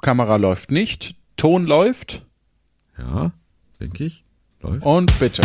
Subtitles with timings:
[0.00, 2.26] Kamera läuft nicht, Ton läuft
[2.98, 3.32] Ja,
[3.80, 4.24] denke ich.
[4.60, 4.84] Läuft.
[4.84, 5.42] und bitte.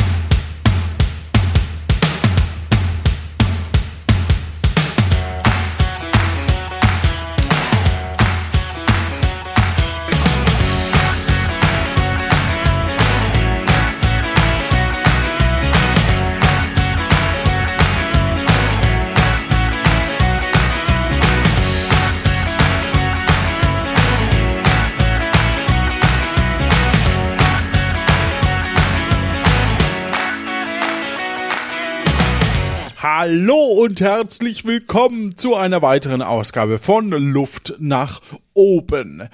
[33.37, 38.21] Hallo und herzlich willkommen zu einer weiteren Ausgabe von Luft nach
[38.53, 39.27] oben.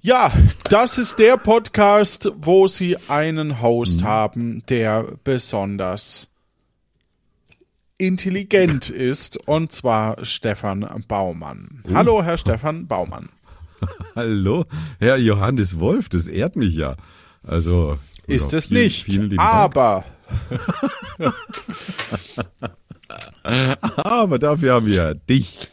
[0.00, 0.32] Ja,
[0.70, 6.32] das ist der Podcast, wo Sie einen Host haben, der besonders
[7.98, 11.82] intelligent ist, und zwar Stefan Baumann.
[11.92, 13.28] Hallo, Herr Stefan Baumann.
[14.16, 14.64] Hallo,
[15.00, 16.96] Herr Johannes Wolf, das ehrt mich ja.
[17.42, 17.98] Also.
[18.26, 20.02] Ist es vielen- nicht, vielen aber
[23.96, 25.68] Aber dafür haben wir dich.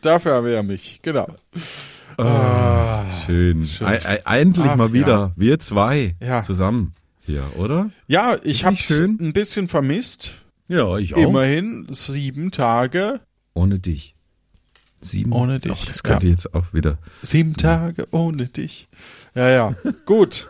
[0.00, 1.26] dafür haben wir ja mich, genau.
[3.26, 3.68] Schön.
[3.80, 5.32] Ei- ei- endlich Ach, mal wieder.
[5.36, 6.42] Wir zwei Ja.
[6.42, 7.90] zusammen hier, oder?
[8.06, 9.18] Ja, ich habe schön?
[9.20, 10.32] ein bisschen vermisst.
[10.68, 11.18] Ja, ich auch.
[11.18, 13.20] Immerhin sieben Tage.
[13.54, 14.14] Ohne dich.
[15.02, 15.32] Sieben.
[15.32, 16.32] Ohne dich, Oh, das könnte ja.
[16.32, 16.98] jetzt auch wieder.
[17.22, 18.88] Sieben Tage ohne dich.
[19.34, 19.74] Ja, ja,
[20.06, 20.48] gut.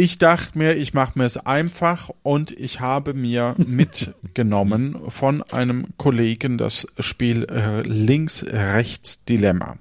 [0.00, 5.88] Ich dachte mir, ich mache mir es einfach und ich habe mir mitgenommen von einem
[5.98, 9.76] Kollegen das Spiel äh, Links-Rechts-Dilemma.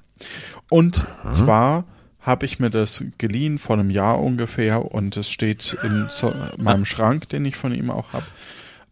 [0.70, 1.86] Und zwar
[2.20, 6.84] habe ich mir das geliehen vor einem Jahr ungefähr und es steht in so meinem
[6.84, 8.26] Schrank, den ich von ihm auch habe.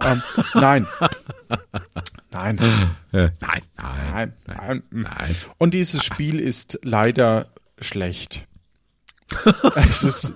[0.02, 0.88] Ähm, nein.
[2.31, 2.58] Nein.
[2.58, 2.67] Äh,
[3.12, 3.64] nein, nein.
[3.78, 5.36] Nein, nein, nein.
[5.58, 7.47] Und dieses Spiel ist leider
[7.80, 8.47] schlecht.
[9.75, 10.36] es ist,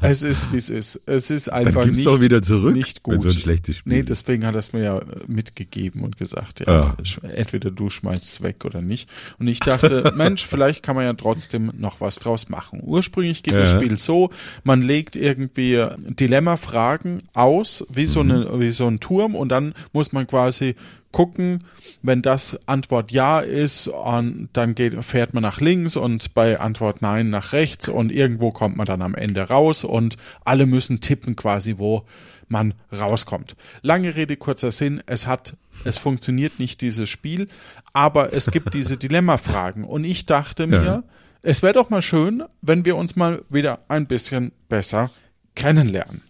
[0.00, 1.00] es ist, wie es ist.
[1.06, 3.20] Es ist einfach gib's nicht, doch wieder zurück, nicht gut.
[3.22, 6.94] so ein schlechtes Spiel Nee, deswegen hat er es mir ja mitgegeben und gesagt, ja,
[7.02, 7.28] Ja.
[7.34, 9.10] entweder du schmeißt es weg oder nicht.
[9.40, 12.80] Und ich dachte, Mensch, vielleicht kann man ja trotzdem noch was draus machen.
[12.84, 13.80] Ursprünglich geht das Ja.
[13.80, 14.30] Spiel so,
[14.62, 18.30] man legt irgendwie Dilemma-Fragen aus, wie so, Mhm.
[18.30, 20.76] eine, wie so ein Turm und dann muss man quasi
[21.12, 21.64] gucken,
[22.02, 27.00] wenn das Antwort ja ist, und dann geht, fährt man nach links und bei Antwort
[27.02, 31.34] nein nach rechts und irgendwo kommt man dann am Ende raus und alle müssen tippen
[31.36, 32.04] quasi, wo
[32.48, 33.56] man rauskommt.
[33.82, 37.48] Lange Rede, kurzer Sinn, es hat, es funktioniert nicht dieses Spiel,
[37.92, 41.02] aber es gibt diese Dilemmafragen und ich dachte mir, Ja.
[41.42, 45.10] es wäre doch mal schön, wenn wir uns mal wieder ein bisschen besser
[45.54, 46.22] kennenlernen.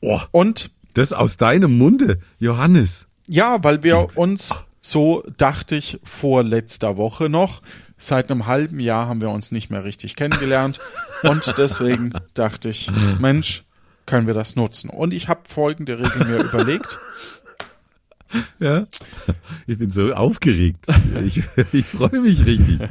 [0.00, 3.05] Oh, Und das aus deinem Munde, Johannes.
[3.28, 7.62] Ja, weil wir uns, so dachte ich vor letzter Woche noch,
[7.98, 10.80] seit einem halben Jahr haben wir uns nicht mehr richtig kennengelernt
[11.22, 13.64] und deswegen dachte ich, Mensch,
[14.04, 14.90] können wir das nutzen?
[14.90, 17.00] Und ich habe folgende Regel mir überlegt.
[18.58, 18.86] Ja.
[19.66, 20.84] Ich bin so aufgeregt.
[21.24, 22.88] Ich, ich freue mich richtig.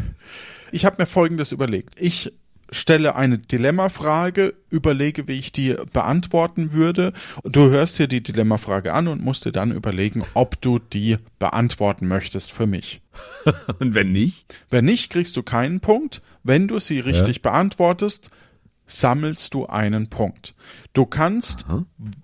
[0.71, 1.99] Ich habe mir folgendes überlegt.
[1.99, 2.33] Ich
[2.71, 7.13] stelle eine Dilemmafrage, überlege, wie ich die beantworten würde.
[7.43, 12.07] Du hörst dir die Dilemmafrage an und musst dir dann überlegen, ob du die beantworten
[12.07, 13.01] möchtest für mich.
[13.79, 14.55] Und wenn nicht?
[14.69, 16.21] Wenn nicht, kriegst du keinen Punkt.
[16.43, 18.29] Wenn du sie richtig beantwortest,
[18.87, 20.53] sammelst du einen Punkt.
[20.93, 21.65] Du kannst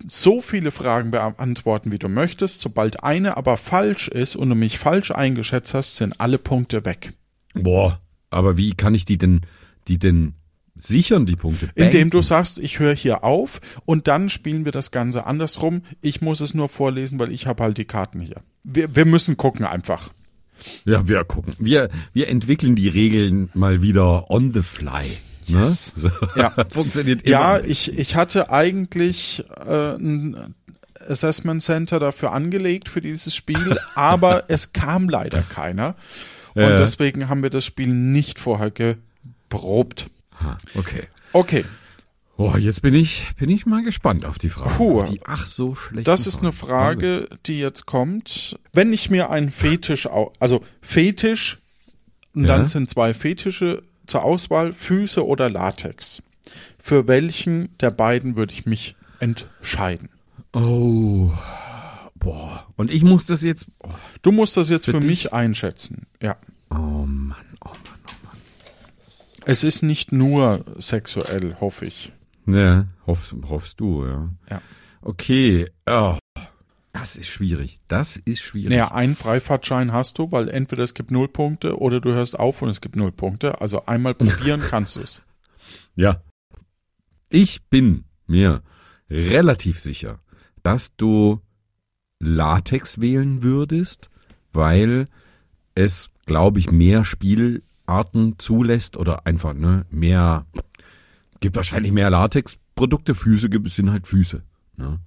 [0.08, 2.60] so viele Fragen beantworten, wie du möchtest.
[2.60, 7.12] Sobald eine aber falsch ist und du mich falsch eingeschätzt hast, sind alle Punkte weg.
[7.54, 9.42] Boah, aber wie kann ich die denn,
[9.88, 10.34] die denn
[10.78, 11.68] sichern, die Punkte?
[11.74, 12.22] Indem du Banken?
[12.26, 15.82] sagst, ich höre hier auf und dann spielen wir das Ganze andersrum.
[16.00, 18.36] Ich muss es nur vorlesen, weil ich habe halt die Karten hier.
[18.64, 20.12] Wir, wir müssen gucken einfach.
[20.84, 21.54] Ja, wir gucken.
[21.58, 25.02] Wir, wir entwickeln die Regeln mal wieder on the fly.
[25.48, 25.58] Ne?
[25.58, 25.92] Yes.
[25.96, 26.10] So.
[26.36, 26.54] Ja.
[26.72, 27.30] Funktioniert immer.
[27.32, 30.54] Ja, ich, ich hatte eigentlich äh, ein
[31.08, 35.96] Assessment Center dafür angelegt für dieses Spiel, aber es kam leider keiner.
[36.54, 36.76] Und Ja.
[36.76, 38.70] deswegen haben wir das Spiel nicht vorher
[39.52, 40.10] geprobt.
[40.38, 41.04] Ah, Okay.
[41.32, 41.64] Okay,
[42.38, 44.70] Oh, jetzt bin ich, bin ich mal gespannt auf die Frage.
[44.74, 45.02] Puh.
[45.04, 46.08] Die ach so schlecht.
[46.08, 48.58] das ist eine Frage, die jetzt kommt.
[48.72, 50.08] Wenn ich mir einen Fetisch,
[50.40, 51.58] also Fetisch,
[52.34, 52.56] und Ja.
[52.56, 56.22] dann sind zwei Fetische zur Auswahl, Füße oder Latex.
[56.80, 60.08] Für welchen der beiden würde ich mich entscheiden?
[60.54, 61.30] Oh.
[62.14, 62.66] Boah.
[62.76, 63.66] Und ich muss das jetzt.
[63.84, 63.90] Oh,
[64.22, 66.06] Du musst das jetzt für, Für mich einschätzen.
[66.20, 66.36] Ja.
[66.70, 67.06] oh.
[69.44, 72.12] Es ist nicht nur sexuell, hoffe ich.
[72.44, 74.30] Ne, hoff, hoffst du, ja.
[74.50, 74.62] Ja.
[75.00, 75.70] Okay.
[75.86, 76.16] Oh.
[76.92, 77.80] Das ist schwierig.
[77.88, 78.70] Das ist schwierig.
[78.70, 82.60] Naja, einen Freifahrtschein hast du, weil entweder es gibt null Punkte oder du hörst auf
[82.60, 83.60] und es gibt null Punkte.
[83.60, 85.22] Also einmal probieren kannst du es.
[85.94, 86.22] Ja.
[87.30, 88.62] Ich bin mir
[89.08, 90.20] relativ sicher,
[90.62, 91.40] dass du
[92.20, 94.10] Latex wählen würdest,
[94.52, 95.06] weil
[95.74, 97.04] es, glaube ich, mehr
[97.92, 100.46] Spielarten zulässt oder einfach ne, mehr,
[101.40, 103.14] gibt wahrscheinlich mehr Latex-Produkte.
[103.14, 104.42] Füße gibt es sind halt Füße.
[104.76, 105.00] Ne?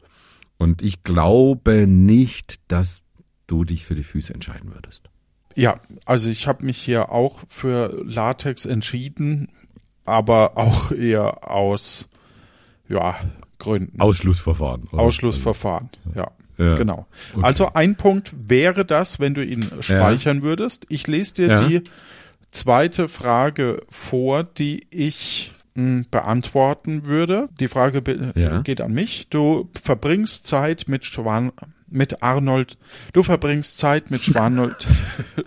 [0.58, 3.02] Und ich glaube nicht, dass
[3.48, 5.10] du dich für die Füße entscheiden würdest.
[5.56, 5.76] Ja,
[6.06, 9.50] also ich habe mich hier auch für Latex entschieden,
[10.04, 12.10] aber auch eher aus
[12.90, 13.16] ja,
[13.58, 14.00] Gründen.
[14.02, 14.84] Ausschlussverfahren.
[14.92, 15.02] oder?
[15.02, 16.32] Ausschlussverfahren, ja.
[16.58, 16.76] Ja.
[16.76, 17.06] Genau.
[17.34, 17.44] Okay.
[17.44, 20.86] Also ein Punkt wäre das, wenn du ihn speichern würdest.
[20.88, 21.68] Ich lese dir Ja.
[21.68, 21.82] die
[22.56, 27.50] zweite Frage vor, die ich mh, beantworten würde.
[27.60, 28.62] Die Frage be- Ja.
[28.62, 29.28] geht an mich.
[29.30, 31.52] Du verbringst Zeit mit Schwan
[31.88, 32.78] mit Arnold.
[33.14, 34.86] Du verbringst Zeit mit Schwanold.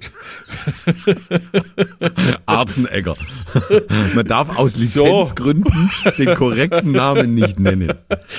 [2.47, 3.17] Arzenegger.
[4.15, 7.93] Man darf aus Lizenzgründen den korrekten Namen nicht nennen.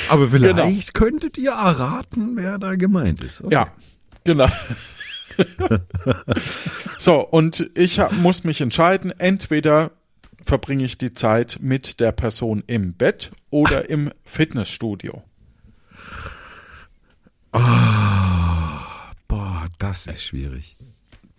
[0.09, 3.41] Aber vielleicht könntet ihr erraten, wer da gemeint ist.
[3.43, 3.53] Okay.
[3.53, 3.67] Ja,
[4.23, 4.47] genau.
[6.97, 9.91] so, und ich muss mich entscheiden, entweder
[10.43, 15.23] verbringe ich die Zeit mit der Person im Bett oder im Fitnessstudio.
[17.51, 20.75] Boah, das ist schwierig.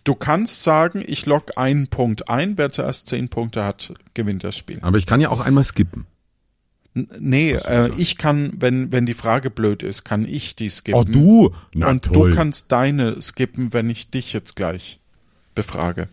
[0.04, 4.56] Du kannst sagen, ich log einen Punkt ein, wer zuerst zehn Punkte hat, gewinnt das
[4.56, 4.78] Spiel.
[4.80, 6.06] Aber ich kann ja auch einmal skippen.
[6.94, 11.00] Nee, äh, ich kann, wenn, wenn die Frage blöd ist, kann ich die skippen.
[11.00, 11.54] Oh, du?
[11.72, 12.30] Na und toll.
[12.30, 14.98] du kannst deine skippen, wenn ich dich jetzt gleich
[15.54, 16.08] befrage.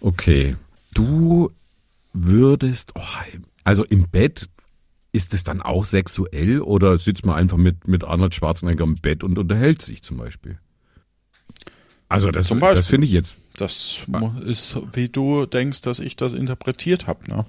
[0.00, 0.56] Okay.
[0.94, 1.50] Du
[2.14, 3.02] würdest, oh,
[3.64, 4.48] also im Bett,
[5.12, 9.22] ist es dann auch sexuell oder sitzt man einfach mit, mit Arnold Schwarzenegger im Bett
[9.22, 10.58] und unterhält sich zum Beispiel?
[12.08, 12.74] Also das, Beispiel.
[12.74, 14.02] das finde ich jetzt, Das
[14.44, 17.44] ist, wie du denkst, dass ich das interpretiert habe, ne?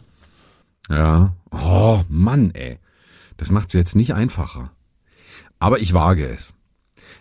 [0.90, 1.36] Ja.
[1.52, 2.80] Oh Mann, ey.
[3.38, 4.72] Das macht es jetzt nicht einfacher.
[5.60, 6.54] Aber ich wage es.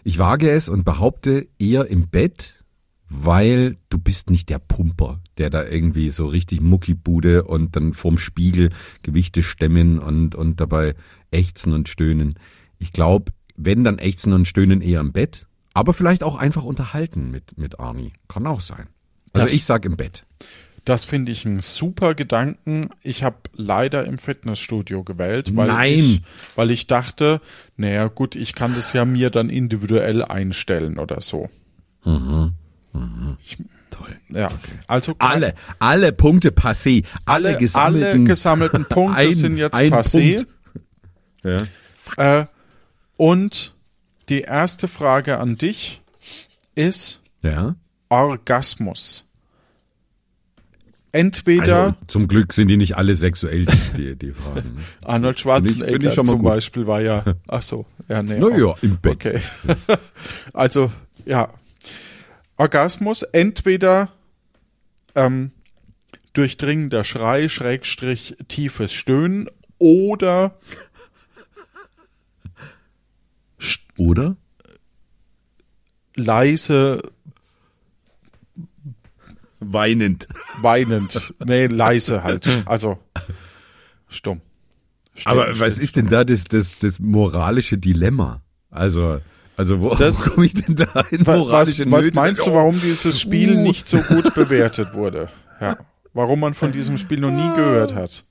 [0.05, 2.63] Ich wage es und behaupte eher im Bett,
[3.09, 8.19] weil du bist nicht der Pumper, der da irgendwie so richtig Muckibude und dann vorm
[8.19, 8.71] Spiegel
[9.03, 10.95] Gewichte stemmen und, und dabei
[11.31, 12.35] ächzen und stöhnen.
[12.79, 17.31] Ich glaube, wenn dann ächzen und stöhnen eher im Bett, aber vielleicht auch einfach unterhalten
[17.31, 18.13] mit, mit Arnie.
[18.29, 18.89] Kann auch sein.
[19.35, 20.25] Also Das- ich sag im Bett.
[20.85, 22.89] Das finde ich einen super Gedanken.
[23.03, 25.95] Ich habe leider im Fitnessstudio gewählt, weil Nein.
[25.99, 26.23] ich,
[26.57, 27.41] weil ich dachte,
[27.77, 31.49] naja gut, ich kann das ja mir dann individuell einstellen oder so.
[32.05, 32.53] Toll.
[34.31, 34.49] Ja,
[34.89, 37.05] also Alle, alle Punkte passé.
[37.25, 40.45] Alle, alle, gesammelten, alle gesammelten Punkte Ein- sind jetzt passé.
[41.45, 41.59] Ja.
[42.17, 42.47] Äh,
[43.17, 43.75] und
[44.29, 46.03] die erste Frage an dich
[46.75, 47.77] ist ja.
[48.09, 49.29] Orgasmus.
[51.13, 53.67] Entweder Also zum Glück sind die nicht alle sexuell,
[53.97, 54.75] die, die Fragen.
[54.75, 54.81] ne?
[55.05, 56.51] Arnold ich- Schwarzenegger ich mal zum gut.
[56.53, 58.39] Beispiel war ja, ach so, ja, nee.
[58.39, 59.13] Naja, im Bett.
[59.15, 59.41] Okay.
[60.55, 60.91] also,
[61.27, 61.53] ja.
[62.57, 64.09] Orgasmus, entweder
[65.15, 65.51] ähm,
[66.33, 69.49] durchdringender Schrei, Schrägstrich, tiefes Stöhnen
[69.79, 70.55] oder
[73.99, 74.37] Oder?
[76.15, 77.03] leise
[79.65, 80.27] Weinend.
[80.61, 81.35] weinend.
[81.45, 82.51] Nee, leise halt.
[82.67, 82.99] Also
[84.09, 84.41] stumm.
[85.15, 85.85] Still, Aber was still.
[85.85, 88.43] ist denn da das, das, das moralische Dilemma?
[88.71, 89.21] Also,
[89.57, 89.89] also wo
[90.35, 93.61] komme ich denn da in Wa- was, was meinst du, warum dieses Spiel Uh.
[93.63, 95.29] nicht so gut bewertet wurde?
[95.61, 95.77] Ja.
[96.15, 98.25] Warum man von diesem Spiel noch nie gehört hat.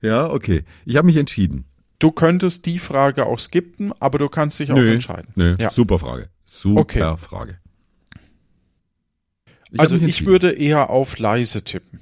[0.00, 0.64] Ja, okay.
[0.84, 1.64] Ich habe mich entschieden.
[1.98, 5.32] Du könntest die Frage auch skippen, aber du kannst dich auch Nö, entscheiden.
[5.36, 5.70] Nö, Ja.
[5.70, 6.28] super Frage.
[6.44, 7.16] Super Okay.
[7.16, 7.58] Frage.
[9.74, 11.98] Ich also ich würde eher auf leise tippen.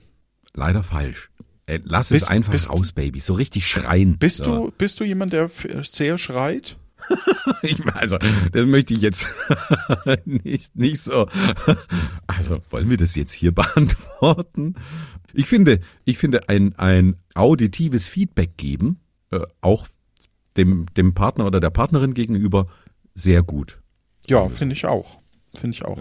[0.55, 1.31] Leider falsch.
[1.67, 3.21] Äh, lass Bist- es einfach bist- raus, Baby.
[3.21, 4.19] So richtig schreien.
[4.19, 4.67] Bist so.
[4.67, 6.77] du bist du jemand, der sehr schreit?
[7.63, 8.19] Ich, also,
[8.53, 9.27] das möchte ich jetzt
[10.25, 11.29] nicht, nicht so.
[12.27, 14.75] Also, wollen wir das jetzt hier beantworten?
[15.33, 18.99] Ich finde, ich finde ein, ein auditives Feedback geben,
[19.31, 19.87] äh, auch
[20.57, 22.67] dem, dem Partner oder der Partnerin gegenüber,
[23.15, 23.81] sehr gut.
[24.29, 25.21] Ja, finde ich auch.
[25.55, 25.99] Finde ich auch.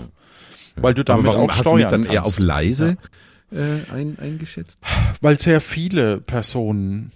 [0.84, 2.40] Weil du damit auch hast du steuern dann eher auf kannst.
[2.48, 2.98] leise
[3.52, 4.80] äh, ein, eingeschätzt?
[5.22, 7.12] Weil sehr viele Personen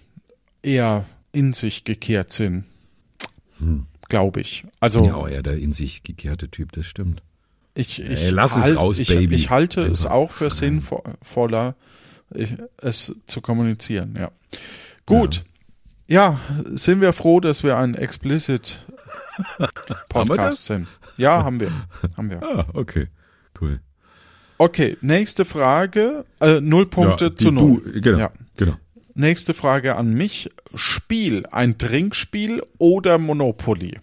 [0.61, 2.65] eher in sich gekehrt sind.
[4.09, 4.65] Glaube ich.
[4.79, 5.05] Also Hm.
[5.07, 7.21] Ja, aber eher der in sich gekehrte Typ, das stimmt.
[7.73, 9.35] ich, ich, Ey, lass es halt, raus, ich, Baby.
[9.35, 11.75] ich halte es Einfach auch für sinnvoller,
[12.77, 14.15] es zu kommunizieren.
[14.17, 14.31] Ja.
[15.05, 15.43] Gut.
[16.07, 16.39] Ja.
[16.63, 18.85] sind wir froh, dass wir ein explicit
[20.09, 20.87] Podcasts sind.
[21.17, 21.71] Ja, haben wir.
[22.17, 22.43] Haben wir.
[22.43, 23.07] Ah, okay.
[23.59, 23.79] Cool.
[24.57, 26.25] Okay, nächste Frage.
[26.39, 27.81] Äh, null Punkte Ja, zu null.
[27.83, 28.17] Du, genau.
[28.17, 28.31] Ja.
[28.57, 28.75] Genau.
[29.13, 30.49] Nächste Frage an mich.
[30.73, 33.97] Spiel, ein Trinkspiel oder Monopoly?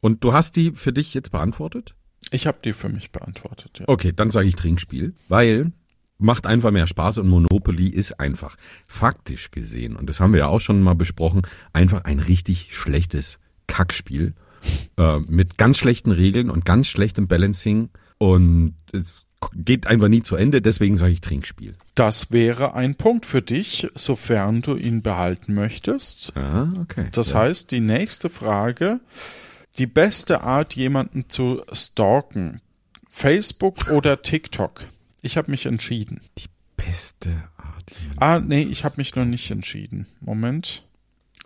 [0.00, 1.94] Und du hast die für dich jetzt beantwortet?
[2.30, 3.78] Ich habe die für mich beantwortet.
[3.80, 3.84] Ja.
[3.88, 5.72] Okay, dann sage ich Trinkspiel, weil
[6.18, 8.56] macht einfach mehr Spaß und Monopoly ist einfach
[8.86, 11.42] faktisch gesehen, und das haben wir ja auch schon mal besprochen,
[11.72, 14.34] einfach ein richtig schlechtes Kackspiel
[14.96, 17.90] äh, mit ganz schlechten Regeln und ganz schlechtem Balancing
[18.22, 21.74] und es geht einfach nie zu Ende, deswegen sage ich Trinkspiel.
[21.96, 26.36] Das wäre ein Punkt für dich, sofern du ihn behalten möchtest.
[26.36, 27.08] Ah, okay.
[27.10, 29.00] Das heißt, die nächste Frage,
[29.78, 32.60] die beste Art, jemanden zu stalken,
[33.08, 34.84] Facebook oder TikTok?
[35.20, 36.20] Ich habe mich entschieden.
[36.38, 37.92] die beste Art.
[38.18, 40.06] Ah, nee, ich habe mich noch nicht entschieden.
[40.20, 40.86] Moment.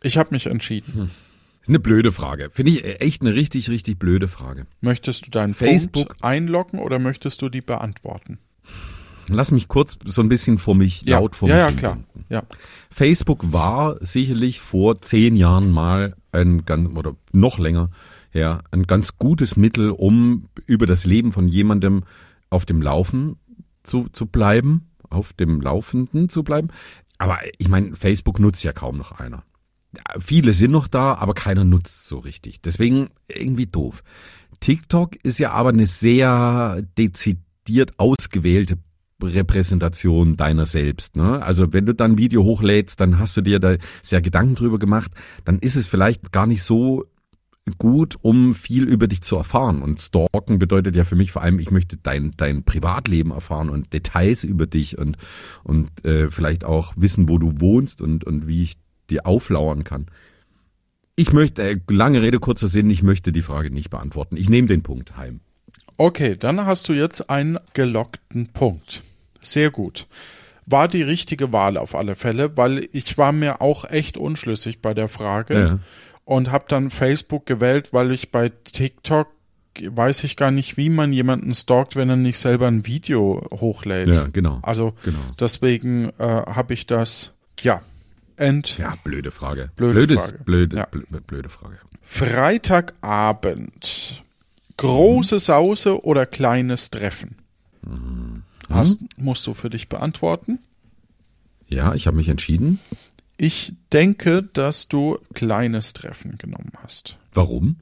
[0.03, 1.05] Ich habe mich entschieden.
[1.05, 1.26] Ist
[1.69, 2.51] eine blöde Frage.
[2.51, 4.67] Finde ich echt eine richtig, richtig blöde Frage.
[4.81, 6.09] Möchtest du deinen Facebook.
[6.09, 8.39] Punkt einloggen oder möchtest du die beantworten?
[9.29, 11.99] Lass mich kurz so ein bisschen vor mich Ja, laut vor ja, mich ja, klar.
[12.29, 12.43] Ja.
[12.91, 17.91] Facebook war sicherlich vor zehn Jahren mal ein ganz, oder noch länger
[18.31, 22.05] her, ein ganz gutes Mittel, um über das Leben von jemandem
[22.51, 23.37] auf dem Laufen
[23.83, 26.69] zu, zu bleiben, auf dem Laufenden zu bleiben.
[27.19, 29.43] Aber ich meine, Facebook nutzt ja kaum noch einer.
[30.19, 32.61] Viele sind noch da, aber keiner nutzt so richtig.
[32.63, 34.03] Deswegen irgendwie doof.
[34.61, 38.79] TikTok ist ja aber eine sehr dezidiert ausgewählte
[39.23, 41.17] Repräsentation deiner selbst.
[41.17, 41.43] Ne?
[41.43, 44.79] Also wenn du dann ein Video hochlädst, dann hast du dir da sehr Gedanken drüber
[44.79, 45.13] gemacht,
[45.45, 47.05] dann ist es vielleicht gar nicht so
[47.79, 49.83] gut, um viel über dich zu erfahren.
[49.83, 53.93] Und stalken bedeutet ja für mich vor allem, ich möchte dein, dein Privatleben erfahren und
[53.93, 55.17] Details über dich und,
[55.65, 58.77] und äh, vielleicht auch wissen, wo du wohnst und, und wie ich
[59.11, 60.07] dir auflauern kann.
[61.15, 64.37] Ich möchte, äh, lange Rede, kurzer Sinn, ich möchte die Frage nicht beantworten.
[64.37, 65.41] Ich nehme den Punkt heim.
[65.97, 69.03] Okay, dann hast du jetzt einen gelockten Punkt.
[69.41, 70.07] Sehr gut.
[70.67, 74.93] War die richtige Wahl auf alle Fälle, weil ich war mir auch echt unschlüssig bei
[74.93, 75.79] der Frage Ja.
[76.25, 79.29] und habe dann Facebook gewählt, weil ich bei TikTok
[79.89, 84.09] weiß ich gar nicht, wie man jemanden stalkt, wenn er nicht selber ein Video hochlädt.
[84.09, 84.59] Ja, genau.
[84.63, 85.19] Also Genau.
[85.39, 87.81] deswegen äh, habe ich das, ja,
[88.37, 88.79] ent.
[88.79, 89.71] Ja, blöde Frage.
[89.77, 90.39] Blöde Blödes, Frage.
[90.45, 90.89] Blöde, Ja.
[91.27, 91.79] blöde, Frage.
[92.03, 94.25] Freitagabend.
[94.77, 97.37] Große Sause oder kleines Treffen?
[98.69, 100.59] Hast, musst du für dich beantworten.
[101.69, 102.81] Ja, ich habe mich entschieden.
[103.39, 107.19] Ich denke, dass du kleines Treffen genommen hast.
[107.33, 107.77] Warum?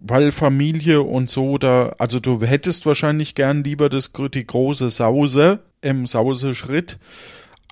[0.00, 5.60] Weil Familie und so da, also du hättest wahrscheinlich gern lieber das, die große Sause
[5.80, 6.98] im Sause-Schritt,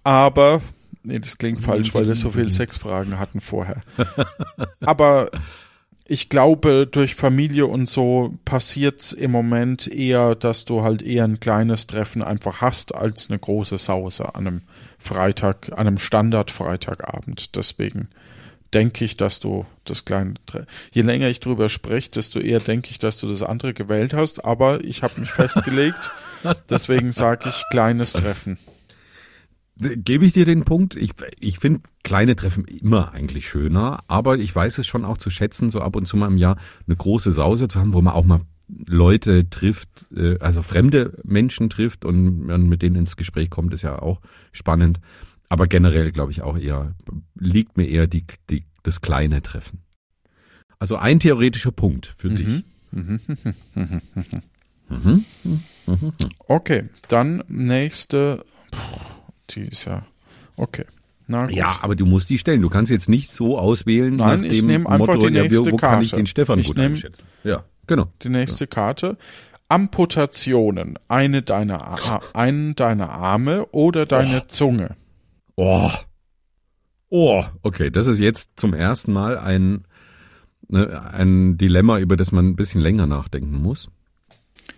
[0.02, 0.60] aber,
[1.06, 3.82] nee, das klingt falsch, weil wir so viele Sexfragen hatten vorher.
[4.80, 5.30] aber
[6.08, 11.40] ich glaube, durch Familie und so passiert's im Moment eher, dass du halt eher ein
[11.40, 14.60] kleines Treffen einfach hast, als eine große Sause an einem
[14.98, 17.56] Freitag, an einem Standard-Freitagabend.
[17.56, 18.08] Deswegen
[18.72, 22.90] denke ich, dass du das kleine Tre Je länger ich drüber spreche, desto eher denke
[22.90, 26.10] ich, dass du das andere gewählt hast, aber ich habe mich festgelegt,
[26.70, 28.58] deswegen sage ich kleines Treffen.
[29.78, 30.96] Gebe ich dir den Punkt?
[30.96, 35.28] Ich, ich finde kleine Treffen immer eigentlich schöner, aber ich weiß es schon auch zu
[35.28, 36.56] schätzen, so ab und zu mal im Jahr
[36.86, 41.68] eine große Sause zu haben, wo man auch mal Leute trifft, äh, also fremde Menschen
[41.68, 44.20] trifft und man mit denen ins Gespräch kommt, ist ja auch
[44.52, 44.98] spannend.
[45.48, 46.94] Aber generell glaube ich auch eher,
[47.34, 49.82] liegt mir eher die, die, das kleine Treffen.
[50.78, 52.64] Also ein theoretischer Punkt für dich.
[56.46, 58.44] Okay, dann nächste.
[58.70, 59.15] Puh,
[59.50, 60.06] Die ist ja.
[60.56, 60.84] Okay.
[61.26, 61.56] Na gut.
[61.56, 62.62] Ja, aber du musst die stellen.
[62.62, 65.72] Du kannst jetzt nicht so auswählen Nein, ich nehme einfach Motto, die ja, nächste wo,
[65.72, 66.22] wo kann ich Karte.
[66.22, 67.24] den Stefan Ich gut einschätzen.
[67.42, 68.06] Ja, genau.
[68.22, 69.16] Die nächste Karte.
[69.68, 70.98] Amputationen.
[71.08, 74.94] Eine deiner, einen deiner Arme oder deine Zunge.
[75.56, 75.90] Oh.
[77.08, 79.84] Oh, okay, das ist jetzt zum ersten Mal ein,
[80.68, 83.88] ne, ein Dilemma, über das man ein bisschen länger nachdenken muss.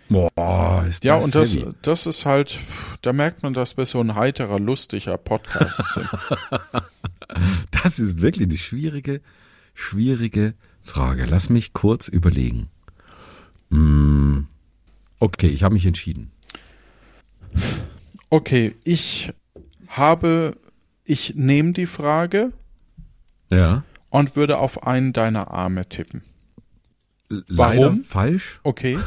[0.09, 1.71] Boah, ist Ja, das und das, heavy.
[1.83, 2.57] das ist halt,
[3.03, 6.09] da merkt man, dass wir so ein heiterer, lustiger Podcast sind.
[7.83, 9.21] Das ist wirklich eine schwierige,
[9.75, 11.25] schwierige Frage.
[11.25, 12.69] Lass mich kurz überlegen.
[13.69, 14.47] Hm,
[15.19, 16.31] okay, ich habe mich entschieden.
[18.31, 19.31] Okay, ich
[19.89, 20.57] habe,
[21.03, 22.51] ich nehme die Frage
[23.51, 23.83] Ja.
[24.09, 26.23] und würde auf einen deiner Arme tippen.
[27.29, 28.03] Leider Warum?
[28.03, 28.59] falsch.
[28.63, 28.97] Okay.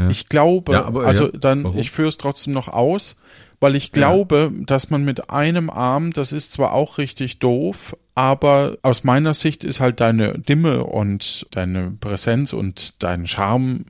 [0.00, 0.08] Ja.
[0.10, 1.78] Ich glaube, Ja, aber, also ja, dann, warum?
[1.78, 3.16] ich führe es trotzdem noch aus.
[3.62, 8.78] weil ich glaube, dass man mit einem Arm, das ist zwar auch richtig doof, aber
[8.80, 13.84] aus meiner Sicht ist halt deine Dimme und deine Präsenz und dein Charme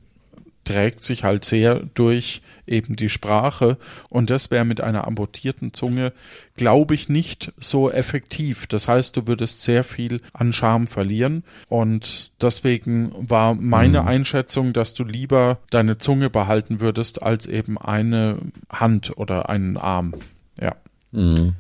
[0.71, 3.77] trägt sich halt sehr durch eben die Sprache
[4.09, 6.13] und das wäre mit einer amputierten Zunge,
[6.57, 8.69] glaube ich, nicht so effektiv.
[8.69, 14.09] Das heißt, du würdest sehr viel an Charme verlieren und deswegen war meine mhm.
[14.09, 18.39] Einschätzung, dass du lieber deine Zunge behalten würdest als eben eine
[18.71, 20.15] Hand oder einen Arm.
[20.61, 20.77] Ja.
[21.11, 21.55] Mhm.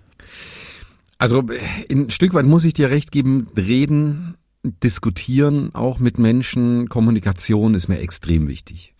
[1.19, 1.45] Also
[1.91, 7.89] ein Stück weit muss ich dir recht geben, reden, diskutieren auch mit Menschen, Kommunikation ist
[7.89, 8.95] mir extrem wichtig.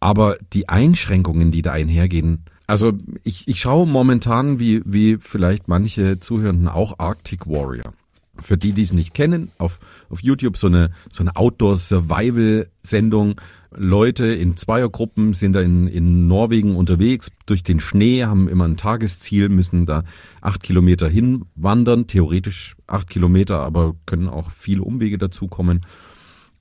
[0.00, 6.18] Aber die Einschränkungen, die da einhergehen, also ich, ich schaue momentan, wie, wie vielleicht manche
[6.18, 7.92] Zuhörenden auch Arctic Warrior.
[8.38, 9.78] Für die, die es nicht kennen, auf,
[10.10, 13.40] auf YouTube so eine, so eine Outdoor-Survival-Sendung.
[13.70, 18.76] Leute in Zweiergruppen sind da in, in Norwegen unterwegs durch den Schnee, haben immer ein
[18.76, 20.04] Tagesziel, müssen da
[20.40, 25.86] acht Kilometer hinwandern, theoretisch acht Kilometer, aber können auch viele Umwege dazukommen.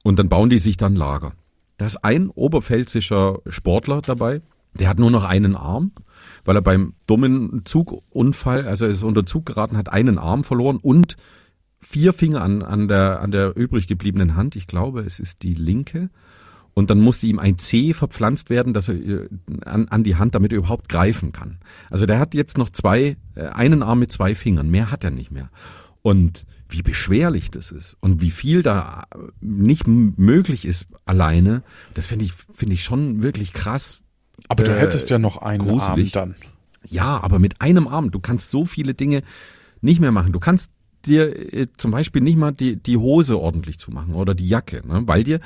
[0.03, 1.33] Und dann bauen die sich dann Lager.
[1.77, 4.41] Da ist ein oberpfälzischer Sportler dabei,
[4.77, 5.91] der hat nur noch einen Arm,
[6.43, 10.77] weil er beim dummen Zugunfall, also er ist unter Zug geraten, hat einen Arm verloren
[10.77, 11.17] und
[11.79, 14.55] vier Finger an, an, der, an der übrig gebliebenen Hand.
[14.55, 16.09] Ich glaube, es ist die linke.
[16.73, 19.29] Und dann musste ihm ein C verpflanzt werden, dass er äh,
[19.63, 21.59] an, an die Hand, damit er überhaupt greifen kann.
[21.89, 24.69] Also der hat jetzt noch zwei, äh, einen Arm mit zwei Fingern.
[24.69, 25.49] Mehr hat er nicht mehr.
[26.01, 29.03] Und wie beschwerlich das ist und wie viel da
[29.39, 33.99] nicht möglich ist alleine, das finde ich, finde ich schon wirklich krass.
[34.47, 36.15] Aber du äh, hättest ja noch einen gruselig.
[36.17, 36.35] Arm dann.
[36.87, 39.23] Ja, aber mit einem Arm, du kannst so viele Dinge
[39.81, 40.33] nicht mehr machen.
[40.33, 40.69] Du kannst
[41.05, 45.03] dir äh, zum Beispiel nicht mal die, die Hose ordentlich zumachen oder die Jacke, ne?
[45.05, 45.39] weil dir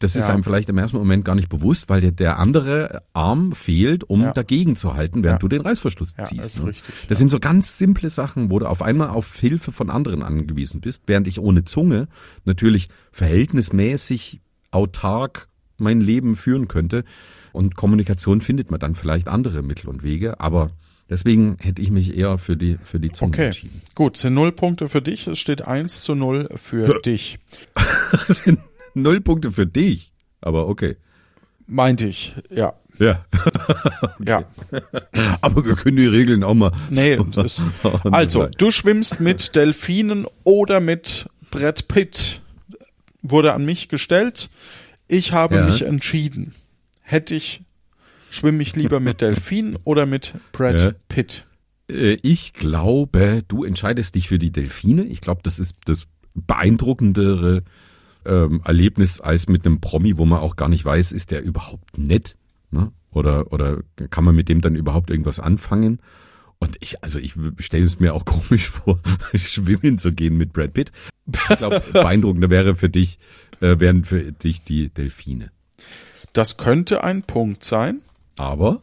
[0.00, 0.34] das ist ja.
[0.34, 4.22] einem vielleicht im ersten Moment gar nicht bewusst, weil dir der andere Arm fehlt, um
[4.22, 4.32] ja.
[4.32, 5.38] dagegen zu halten, während ja.
[5.40, 6.38] du den Reißverschluss ziehst.
[6.38, 6.70] Das, ist ne?
[6.70, 10.22] richtig, das sind so ganz simple Sachen, wo du auf einmal auf Hilfe von anderen
[10.22, 12.08] angewiesen bist, während ich ohne Zunge
[12.44, 17.04] natürlich verhältnismäßig autark mein Leben führen könnte.
[17.52, 20.70] Und Kommunikation findet man dann vielleicht andere Mittel und Wege, aber
[21.10, 23.46] Deswegen hätte ich mich eher für die, für die Zunge okay.
[23.48, 23.82] entschieden.
[23.94, 25.26] Gut, sind null Punkte für dich.
[25.26, 27.38] Es steht eins zu null für, für dich.
[28.94, 30.12] Null Punkte für dich.
[30.40, 30.96] Aber okay.
[31.66, 32.74] Meinte ich, ja.
[32.98, 33.24] Ja.
[34.24, 34.44] Ja.
[35.40, 36.70] Aber wir können die Regeln auch mal.
[36.88, 37.62] Nee, das,
[38.04, 42.40] also, du schwimmst mit Delfinen oder mit Brett Pitt.
[43.22, 44.50] Wurde an mich gestellt.
[45.08, 45.66] Ich habe ja.
[45.66, 46.54] mich entschieden.
[47.02, 47.62] Hätte ich,
[48.30, 50.92] schwimme ich lieber mit Delfinen oder mit Brad ja.
[51.08, 51.46] Pitt?
[51.90, 55.04] Äh, ich glaube, du entscheidest dich für die Delfine.
[55.04, 57.62] Ich glaube, das ist das beeindruckendere
[58.26, 61.98] ähm, Erlebnis als mit einem Promi, wo man auch gar nicht weiß, ist der überhaupt
[61.98, 62.36] nett?
[62.70, 62.92] Ne?
[63.10, 66.00] Oder, oder kann man mit dem dann überhaupt irgendwas anfangen?
[66.58, 68.98] Und ich, also ich stelle es mir auch komisch vor,
[69.34, 70.92] schwimmen zu gehen mit Brad Pitt.
[71.26, 73.18] Ich glaube, beeindruckender wäre für dich,
[73.60, 75.50] äh, wären für dich die Delfine.
[76.32, 78.00] Das könnte ein Punkt sein.
[78.36, 78.82] Aber?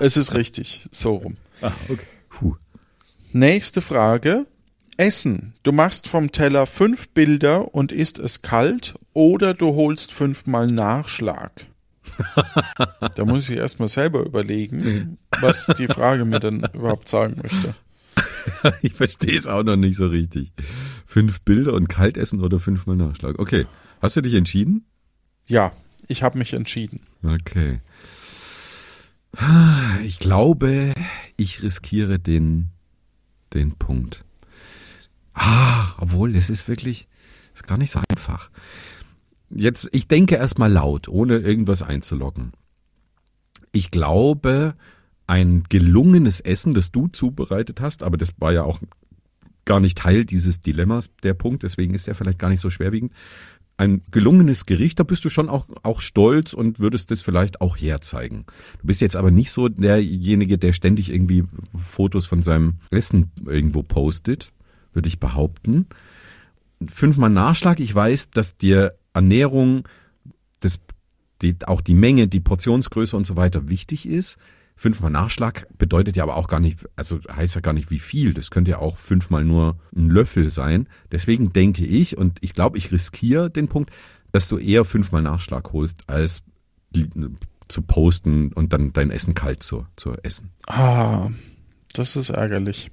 [0.00, 1.36] es ist richtig, so rum.
[1.60, 2.06] Ah, okay.
[2.28, 2.54] Puh.
[3.32, 4.46] Nächste Frage.
[4.96, 5.54] Essen.
[5.62, 11.66] Du machst vom Teller fünf Bilder und isst es kalt oder du holst fünfmal Nachschlag.
[13.16, 17.74] da muss ich erstmal selber überlegen, was die Frage mir dann überhaupt sagen möchte.
[18.82, 20.52] ich verstehe es auch noch nicht so richtig.
[21.06, 23.38] Fünf Bilder und kalt essen oder fünfmal Nachschlag.
[23.38, 23.66] Okay.
[24.00, 24.84] Hast du dich entschieden?
[25.46, 25.72] Ja,
[26.08, 27.00] ich habe mich entschieden.
[27.22, 27.80] Okay.
[30.04, 30.94] Ich glaube,
[31.36, 32.70] ich riskiere den,
[33.52, 34.24] den Punkt.
[35.34, 37.08] Ah, obwohl, es ist wirklich,
[37.54, 38.50] ist gar nicht so einfach.
[39.50, 42.52] Jetzt, ich denke erstmal laut, ohne irgendwas einzuloggen.
[43.72, 44.74] Ich glaube,
[45.26, 48.80] ein gelungenes Essen, das du zubereitet hast, aber das war ja auch
[49.64, 53.12] gar nicht Teil dieses Dilemmas, der Punkt, deswegen ist der vielleicht gar nicht so schwerwiegend.
[53.76, 57.76] Ein gelungenes Gericht, da bist du schon auch, auch stolz und würdest das vielleicht auch
[57.76, 58.44] herzeigen.
[58.80, 61.44] Du bist jetzt aber nicht so derjenige, der ständig irgendwie
[61.74, 64.52] Fotos von seinem Essen irgendwo postet
[64.94, 65.86] würde ich behaupten.
[66.86, 67.80] Fünfmal Nachschlag.
[67.80, 69.88] Ich weiß, dass dir Ernährung,
[70.60, 70.80] das,
[71.42, 74.36] die, auch die Menge, die Portionsgröße und so weiter wichtig ist.
[74.76, 78.34] Fünfmal Nachschlag bedeutet ja aber auch gar nicht, also heißt ja gar nicht wie viel.
[78.34, 80.88] Das könnte ja auch fünfmal nur ein Löffel sein.
[81.12, 83.90] Deswegen denke ich, und ich glaube, ich riskiere den Punkt,
[84.32, 86.42] dass du eher fünfmal Nachschlag holst, als
[87.68, 90.50] zu posten und dann dein Essen kalt zu, zu essen.
[90.66, 91.30] Ah,
[91.92, 92.90] das ist ärgerlich.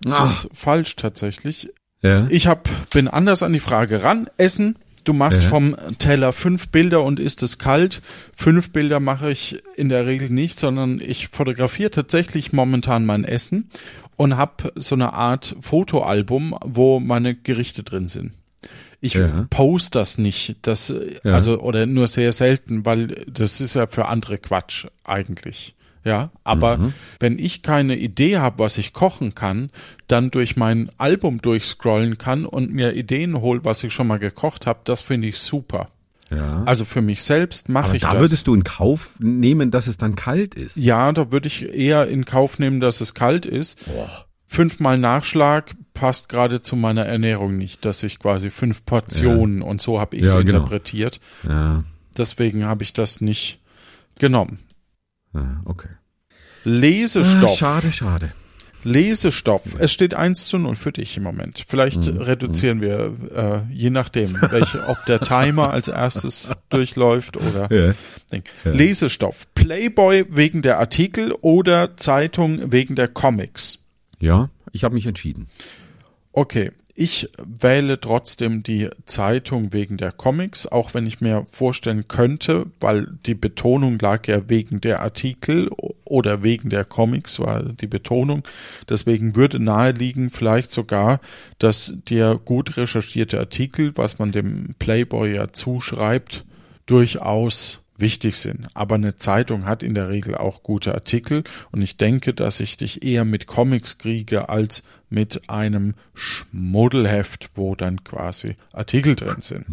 [0.00, 0.24] Das Ach.
[0.24, 1.68] ist falsch tatsächlich.
[2.02, 2.26] Ja.
[2.28, 4.28] Ich hab, bin anders an die Frage ran.
[4.36, 5.48] Essen Du machst Ja.
[5.50, 8.02] vom Teller fünf Bilder und ist es kalt.
[8.32, 13.70] Fünf Bilder mache ich in der Regel nicht, sondern ich fotografiere tatsächlich momentan mein Essen
[14.16, 18.32] und habe so eine Art Fotoalbum, wo meine Gerichte drin sind.
[19.00, 19.46] Ich Ja.
[19.48, 21.34] post das nicht, das Ja.
[21.34, 25.76] also oder nur sehr selten, weil das ist ja für andere Quatsch eigentlich.
[26.06, 26.94] Ja, aber Mhm.
[27.18, 29.70] wenn ich keine Idee habe, was ich kochen kann,
[30.06, 34.66] dann durch mein Album durchscrollen kann und mir Ideen hol, was ich schon mal gekocht
[34.66, 35.88] habe, das finde ich super.
[36.30, 36.62] Ja.
[36.64, 38.20] Also für mich selbst mache ich da das.
[38.20, 40.76] würdest du in Kauf nehmen, dass es dann kalt ist.
[40.76, 43.78] ja, da würde ich eher in Kauf nehmen, dass es kalt ist.
[44.44, 49.98] Fünfmal Nachschlag passt gerade zu meiner Ernährung nicht, dass ich quasi fünf Portionen und so
[50.00, 50.58] habe ich es Ja, genau.
[50.58, 51.20] interpretiert.
[51.48, 51.82] Ja,
[52.16, 53.60] Deswegen habe ich das nicht
[54.18, 54.58] genommen.
[55.36, 55.90] Ja okay.
[56.64, 57.52] Lesestoff.
[57.52, 58.32] Ah, schade, schade.
[58.82, 59.74] Lesestoff.
[59.78, 61.64] Es steht 1 zu 0 für dich im Moment.
[61.66, 62.18] Vielleicht Mhm.
[62.18, 67.94] reduzieren wir, äh, je nachdem, welche, ob der Timer als erstes durchläuft oder Ja.
[68.32, 68.44] Ding.
[68.64, 69.52] Lesestoff.
[69.54, 73.80] Playboy wegen der Artikel oder Zeitung wegen der Comics.
[74.20, 75.48] Ja, ich habe mich entschieden.
[76.32, 82.66] Okay, ich wähle trotzdem die Zeitung wegen der Comics, auch wenn ich mir vorstellen könnte,
[82.80, 85.70] weil die Betonung lag ja wegen der Artikel
[86.04, 88.42] oder wegen der Comics war die Betonung.
[88.88, 91.20] Deswegen würde naheliegen vielleicht sogar,
[91.58, 96.44] dass der gut recherchierte Artikel, was man dem Playboy ja zuschreibt,
[96.86, 98.68] durchaus wichtig sind.
[98.74, 102.76] Aber eine Zeitung hat in der Regel auch gute Artikel und ich denke, dass ich
[102.76, 109.64] dich eher mit Comics kriege als mit einem Schmuddelheft, wo dann quasi Artikel drin sind.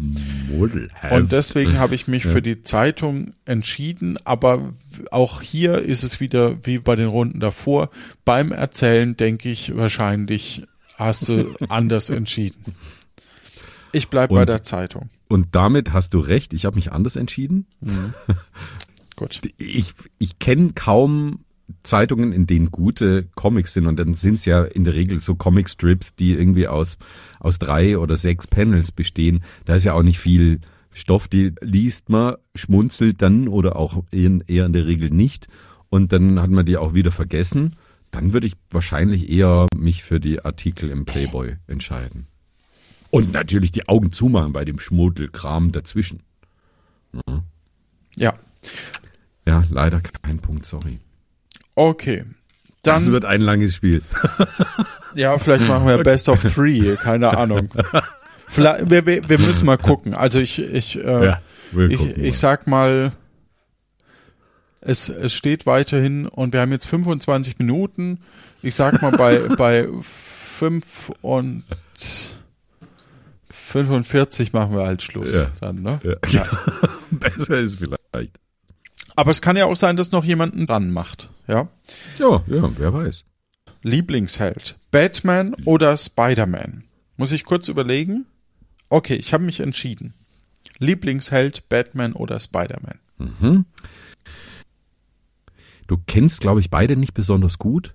[1.10, 4.72] Und deswegen habe ich mich für die Zeitung entschieden, aber
[5.10, 7.90] auch hier ist es wieder wie bei den Runden davor.
[8.24, 10.64] Beim Erzählen denke ich wahrscheinlich
[10.96, 12.76] hast du anders entschieden.
[13.92, 15.08] Ich bleibe bei der Zeitung.
[15.34, 17.66] Und damit hast du recht, ich habe mich anders entschieden.
[19.16, 19.40] Gut.
[19.56, 21.40] Ich, ich kenne kaum
[21.82, 25.34] Zeitungen, in denen gute Comics sind und dann sind es ja in der Regel so
[25.34, 26.98] Comicstrips, die irgendwie aus,
[27.40, 29.42] aus drei oder sechs Panels bestehen.
[29.64, 30.60] Da ist ja auch nicht viel
[30.92, 35.48] Stoff, die liest man, schmunzelt dann oder auch eher, eher in der Regel nicht
[35.90, 37.74] und dann hat man die auch wieder vergessen.
[38.12, 42.28] Dann würde ich wahrscheinlich eher mich für die Artikel im Playboy entscheiden.
[43.14, 46.24] Und natürlich die Augen zumachen bei dem Schmuddelkram dazwischen.
[48.16, 48.34] Ja.
[49.46, 50.98] Ja, leider kein Punkt, sorry.
[51.76, 52.24] Okay.
[52.82, 54.02] Das Dann, wird ein langes Spiel.
[55.14, 57.68] ja, vielleicht machen wir Best of Three, keine Ahnung.
[58.48, 60.14] Vielleicht, wir, wir, wir müssen mal gucken.
[60.14, 61.36] Also ich, ich, äh,
[61.70, 63.12] wir ich, gucken ich sag mal,
[64.80, 68.18] es, es steht weiterhin und wir haben jetzt 25 Minuten.
[68.60, 71.62] Ich sag mal bei, bei 5 und
[73.74, 75.34] 45 machen wir halt Schluss.
[75.34, 75.50] Ja.
[75.60, 76.00] Dann, ne?
[76.04, 76.30] Ja.
[76.30, 76.64] Ja.
[77.10, 78.38] Besser ist vielleicht.
[79.16, 81.28] Aber es kann ja auch sein, dass noch jemanden dran macht.
[81.48, 81.68] Ja.
[82.20, 83.24] Ja, ja, wer weiß.
[83.82, 84.76] Lieblingsheld.
[84.92, 86.84] Batman oder Spider-Man?
[87.16, 88.26] Muss ich kurz überlegen?
[88.90, 90.14] Okay, ich habe mich entschieden.
[90.78, 93.00] Lieblingsheld, Batman oder Spider-Man?
[93.18, 93.64] Mhm.
[95.88, 97.94] Du kennst, glaube ich, beide nicht besonders gut,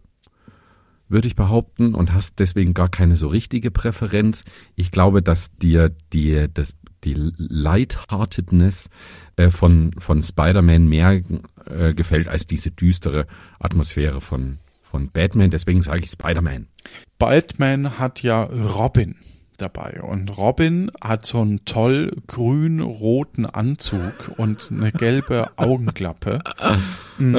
[1.10, 4.44] würde ich behaupten, und hast deswegen gar keine so richtige Präferenz.
[4.76, 8.90] Ich glaube, dass dir die, das, die Lightheartedness
[9.36, 11.22] äh, von, von Spider-Man mehr
[11.66, 13.26] äh, gefällt als diese düstere
[13.60, 15.52] Atmosphäre von, von Batman.
[15.52, 16.68] Deswegen sage ich Spider-Man.
[17.18, 19.16] Batman hat ja Robin
[19.58, 26.40] dabei und Robin hat so einen toll grün-roten Anzug und eine gelbe Augenklappe.
[27.22, 27.36] Mhm.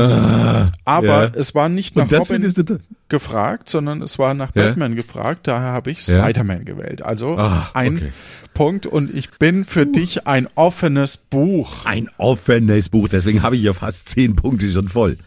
[0.85, 1.31] Aber ja.
[1.33, 2.79] es war nicht nach Robin du?
[3.11, 4.68] Gefragt, sondern es war nach Ja.
[4.68, 5.46] Batman gefragt.
[5.46, 6.23] Daher habe ich Ja.
[6.25, 7.03] Spider-Man gewählt.
[7.03, 8.12] Also Ah, ein okay.
[8.55, 11.85] Punkt und ich bin für dich ein offenes Buch.
[11.87, 15.18] Ein offenes Buch, deswegen habe ich ja fast zehn Punkte schon voll.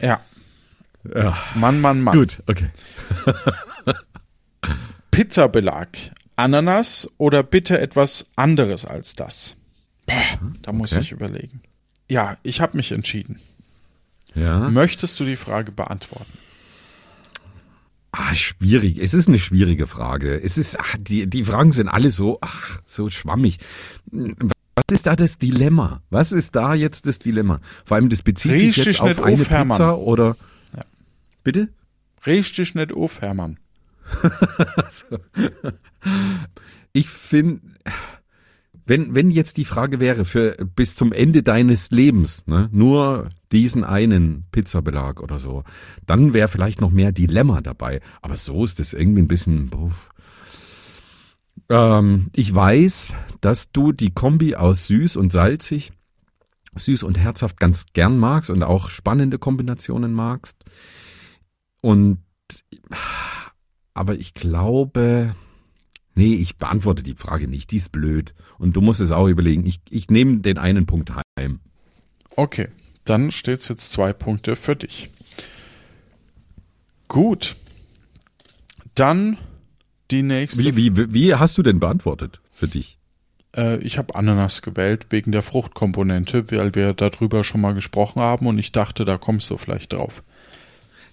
[0.00, 0.20] Ja,
[1.14, 1.38] Ja.
[1.54, 2.16] Mann, Mann, Mann.
[2.18, 2.68] Gut, okay.
[5.10, 5.88] Pizzabelag.
[6.36, 9.56] Ananas oder bitte etwas anderes als das?
[10.06, 10.14] Boah,
[10.62, 11.00] da muss okay.
[11.02, 11.62] ich überlegen.
[12.10, 13.38] Ja, ich habe mich entschieden.
[14.34, 14.58] Ja.
[14.68, 16.32] Möchtest du die Frage beantworten?
[18.16, 18.98] Ah, schwierig.
[18.98, 20.40] Es ist eine schwierige Frage.
[20.40, 23.58] Es ist, ach, die, die Fragen sind alle so, ach, so schwammig.
[24.12, 26.00] Was ist da das Dilemma?
[26.10, 27.60] Was ist da jetzt das Dilemma?
[27.84, 29.78] Vor allem, das bezieht Riech sich jetzt auf eine auf, Hermann.
[29.78, 30.36] Pizza oder,
[30.76, 30.82] Ja.
[31.42, 31.70] bitte?
[32.24, 33.58] Riech dich nicht auf, Hermann.
[36.96, 37.60] Ich finde,
[38.86, 43.84] wenn, wenn jetzt die Frage wäre, für bis zum Ende deines Lebens, ne, nur diesen
[43.84, 45.64] einen Pizzabelag oder so,
[46.06, 48.00] dann wäre vielleicht noch mehr Dilemma dabei.
[48.20, 49.70] Aber so ist es irgendwie ein bisschen.
[49.70, 50.10] Puff.
[51.70, 55.92] Ähm, ich weiß, dass du die Kombi aus süß und salzig,
[56.76, 60.64] süß und herzhaft ganz gern magst und auch spannende Kombinationen magst.
[61.80, 62.18] Und
[63.94, 65.34] aber ich glaube,
[66.14, 67.70] nee, ich beantworte die Frage nicht.
[67.70, 68.34] Die ist blöd.
[68.58, 69.64] Und du musst es auch überlegen.
[69.64, 71.60] Ich, ich nehme den einen Punkt heim.
[72.36, 72.68] Okay,
[73.04, 75.10] dann steht es jetzt zwei Punkte für dich.
[77.08, 77.56] Gut.
[78.94, 79.38] Dann
[80.10, 80.62] die nächste.
[80.76, 82.98] Wie, wie, wie hast du denn beantwortet für dich?
[83.56, 88.46] Äh, ich habe Ananas gewählt wegen der Fruchtkomponente, weil wir darüber schon mal gesprochen haben
[88.46, 90.22] und ich dachte, da kommst du vielleicht drauf.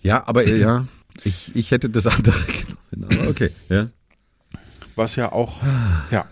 [0.02, 0.88] Ja, aber äh, ja,
[1.24, 2.36] ich, ich hätte das andere
[2.92, 3.20] genommen.
[3.20, 3.90] Aber okay, ja.
[4.96, 5.62] Was ja auch,
[6.12, 6.26] ja.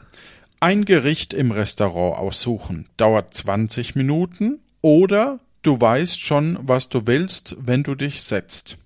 [0.60, 7.56] Ein Gericht im Restaurant aussuchen dauert 20 Minuten oder du weißt schon, was du willst,
[7.60, 8.78] wenn du dich setzt.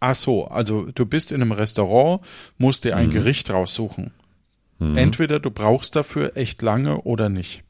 [0.00, 2.24] Ach so, also du bist in einem Restaurant,
[2.58, 3.12] musst dir ein mhm.
[3.12, 4.12] Gericht raussuchen.
[4.78, 4.96] Mhm.
[4.96, 7.62] Entweder du brauchst dafür echt lange oder nicht.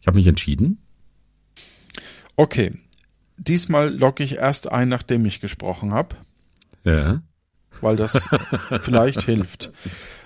[0.00, 0.78] Ich habe mich entschieden.
[2.36, 2.72] Okay,
[3.36, 6.16] diesmal logge ich erst ein, nachdem ich gesprochen habe.
[6.84, 7.22] Ja.
[7.80, 8.28] Weil das
[8.80, 9.70] vielleicht hilft.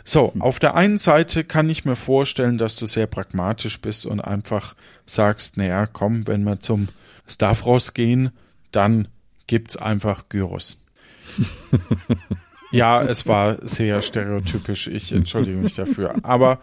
[0.06, 4.20] So, auf der einen Seite kann ich mir vorstellen, dass du sehr pragmatisch bist und
[4.20, 6.88] einfach sagst, naja, komm, wenn wir zum
[7.26, 8.30] Stavros gehen,
[8.70, 9.08] dann
[9.46, 10.84] gibt's einfach Gyros.
[12.70, 14.88] ja, es war sehr stereotypisch.
[14.88, 16.14] Ich entschuldige mich dafür.
[16.22, 16.60] Aber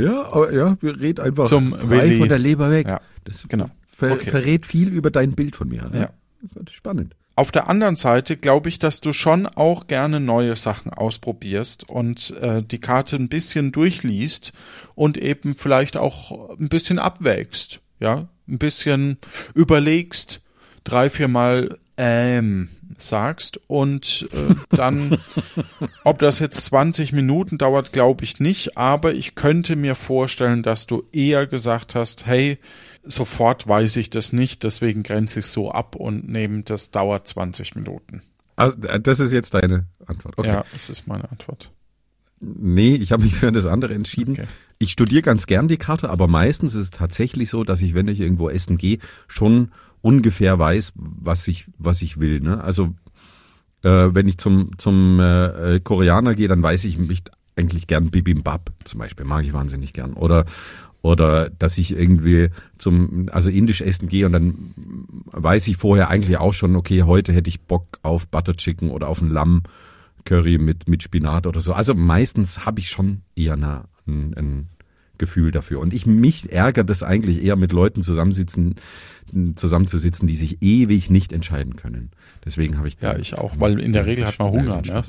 [0.00, 2.18] ja, aber ja, wir reden einfach zum frei Willi.
[2.18, 2.86] von der Leber weg.
[2.86, 3.68] Ja, das genau.
[3.86, 4.30] ver Okay.
[4.30, 5.88] verrät viel über dein Bild von mir.
[5.88, 5.98] Ne?
[6.00, 6.10] Ja.
[6.54, 7.14] Das ist Spannend.
[7.36, 12.30] Auf der anderen Seite glaube ich, dass du schon auch gerne neue Sachen ausprobierst und
[12.40, 14.52] äh, die Karte ein bisschen durchliest
[14.94, 19.18] und eben vielleicht auch ein bisschen abwägst, ja, ein bisschen
[19.54, 20.42] überlegst,
[20.84, 22.68] drei, viermal ähm
[22.98, 25.18] sagst und äh, dann,
[26.04, 30.86] ob das jetzt 20 Minuten dauert, glaube ich nicht, aber ich könnte mir vorstellen, dass
[30.86, 32.58] du eher gesagt hast, hey,
[33.06, 37.74] sofort weiß ich das nicht, deswegen grenze ich so ab und nehme, das dauert 20
[37.76, 38.22] Minuten.
[38.56, 40.38] Also, äh, das ist jetzt deine Antwort.
[40.38, 40.48] Okay.
[40.48, 41.70] Ja, das ist meine Antwort.
[42.40, 44.32] Nee, ich habe mich für das andere entschieden.
[44.32, 44.46] Okay.
[44.78, 48.08] Ich studiere ganz gern die Karte, aber meistens ist es tatsächlich so, dass ich, wenn
[48.08, 49.70] ich irgendwo essen gehe, schon
[50.02, 52.40] ungefähr weiß, was ich, was ich will.
[52.40, 52.62] Ne?
[52.62, 52.94] Also
[53.82, 57.22] äh, wenn ich zum, zum äh, Koreaner gehe, dann weiß ich mich
[57.56, 60.14] eigentlich gern Bibimbap zum Beispiel, mag ich wahnsinnig gern.
[60.14, 60.44] Oder
[61.04, 64.72] oder dass ich irgendwie zum, also indisch essen gehe und dann
[65.26, 69.08] weiß ich vorher eigentlich auch schon, okay, heute hätte ich Bock auf Butter Chicken oder
[69.08, 69.64] auf ein Lamm
[70.24, 71.74] Curry mit, mit Spinat oder so.
[71.74, 74.68] Also meistens habe ich schon eher eine, ein, ein
[75.18, 75.80] Gefühl dafür.
[75.80, 78.76] Und ich mich ärgert es eigentlich eher mit Leuten zusammensitzen,
[79.56, 82.12] zusammenzusitzen, die sich ewig nicht entscheiden können.
[82.46, 85.02] Deswegen habe ich Ja, ich auch, weil in der Regel hat man Hunger, ne?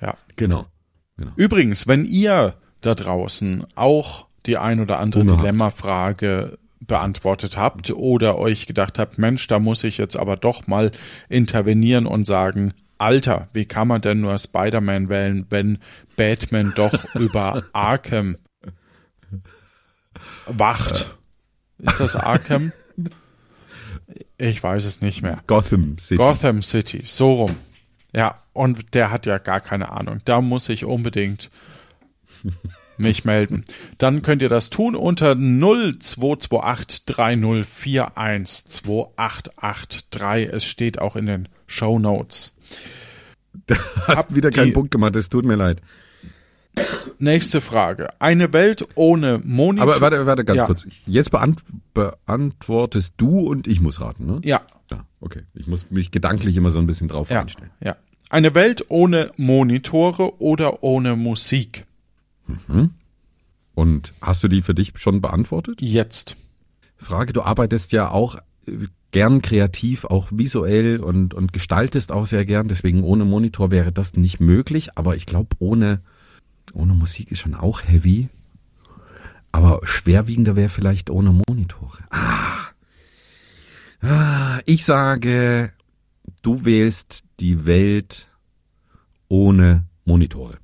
[0.00, 0.16] Ja.
[0.34, 0.66] Genau.
[1.16, 1.30] genau.
[1.36, 5.36] Übrigens, wenn ihr da draußen auch die ein oder andere Hunger.
[5.36, 10.90] Dilemmafrage beantwortet habt oder euch gedacht habt, Mensch, da muss ich jetzt aber doch mal
[11.28, 15.78] intervenieren und sagen, Alter, wie kann man denn nur Spider-Man wählen, wenn
[16.16, 18.38] Batman doch über Arkham
[20.46, 21.16] wacht?
[21.78, 22.72] Ist das Arkham?
[24.36, 25.42] Ich weiß es nicht mehr.
[25.46, 26.16] Gotham City.
[26.16, 27.56] Gotham City, so rum.
[28.14, 30.20] Ja, und der hat ja gar keine Ahnung.
[30.24, 31.50] Da muss ich unbedingt
[32.98, 33.64] mich melden.
[33.98, 40.52] Dann könnt ihr das tun unter 0228 3041 2883.
[40.52, 42.54] Es steht auch in den Show Notes.
[44.06, 45.80] Hast Hab wieder keinen Punkt gemacht, es tut mir leid.
[47.18, 48.08] Nächste Frage.
[48.20, 49.90] Eine Welt ohne Monitor.
[49.90, 50.66] Aber warte, warte ganz Ja.
[50.66, 50.86] kurz.
[51.06, 51.60] Jetzt beant
[51.92, 54.40] beantwortest du und ich muss raten, ne?
[54.44, 55.42] Ja, Ja, okay.
[55.54, 57.70] Ich muss mich gedanklich immer so ein bisschen drauf ja, einstellen.
[57.82, 57.96] ja.
[58.30, 61.84] Eine Welt ohne Monitore oder ohne Musik.
[63.74, 65.80] Und hast du die für dich schon beantwortet?
[65.80, 66.36] Jetzt.
[66.96, 72.44] Frage, du arbeitest ja auch äh, gern kreativ, auch visuell und, und gestaltest auch sehr
[72.44, 72.68] gern.
[72.68, 74.96] Deswegen ohne Monitor wäre das nicht möglich.
[74.96, 76.00] Aber ich glaube, ohne,
[76.72, 78.28] ohne Musik ist schon auch heavy.
[79.52, 81.98] Aber schwerwiegender wäre vielleicht ohne Monitore.
[82.10, 82.68] Ah.
[84.02, 84.60] ah.
[84.66, 85.72] Ich sage,
[86.42, 88.28] du wählst die Welt
[89.28, 90.58] ohne Monitore.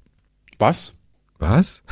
[0.59, 0.95] Was?
[1.39, 1.83] Was?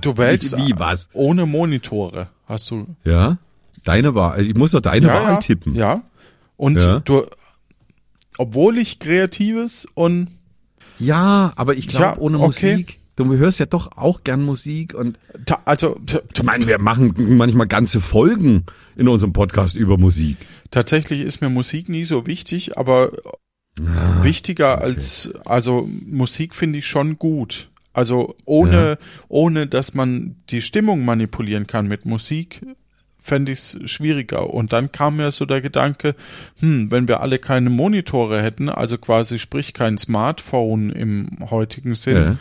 [0.00, 1.08] Du wählst Wie, was?
[1.12, 2.28] ohne Monitore.
[2.46, 3.38] Hast du Ja?
[3.84, 4.44] Deine Wahl.
[4.46, 5.74] Ich muss doch deine ja, Wahl ja, tippen.
[5.74, 6.02] Ja.
[6.56, 7.00] Und Ja.
[7.00, 7.24] du,
[8.38, 10.28] obwohl ich kreatives und
[10.98, 12.46] Ja, aber ich glaube, ohne okay.
[12.76, 12.98] Musik.
[13.16, 15.98] Du hörst ja doch auch gern Musik und ta, also
[16.32, 18.64] ich meine, wir machen manchmal ganze Folgen
[18.96, 20.36] in unserem Podcast über Musik.
[20.70, 23.10] tatsächlich ist mir Musik nie so wichtig, aber
[23.86, 27.69] Ah, wichtiger als also Musik finde ich schon gut.
[27.92, 28.98] Also ohne,
[29.28, 32.60] ohne dass man die Stimmung manipulieren kann mit Musik,
[33.18, 34.48] fände ich es schwieriger.
[34.50, 36.14] Und dann kam mir so der Gedanke,
[36.60, 42.16] hm, wenn wir alle keine Monitore hätten, also quasi sprich kein Smartphone im heutigen Sinn,
[42.16, 42.36] Ja.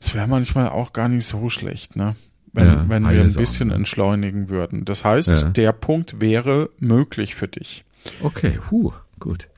[0.00, 2.14] das wäre manchmal auch gar nicht so schlecht, ne?
[2.52, 4.84] Wenn, Ja, wenn wir ein bisschen auch, entschleunigen würden.
[4.84, 5.42] Das heißt, Ja.
[5.50, 7.84] der Punkt wäre möglich für dich.
[8.22, 9.48] Okay, huh, gut.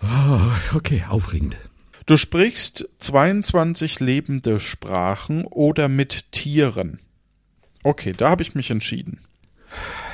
[0.00, 1.56] Ah, okay, aufregend.
[2.08, 7.00] Du sprichst 22 lebende Sprachen oder mit Tieren.
[7.82, 9.18] Okay, da habe ich mich entschieden.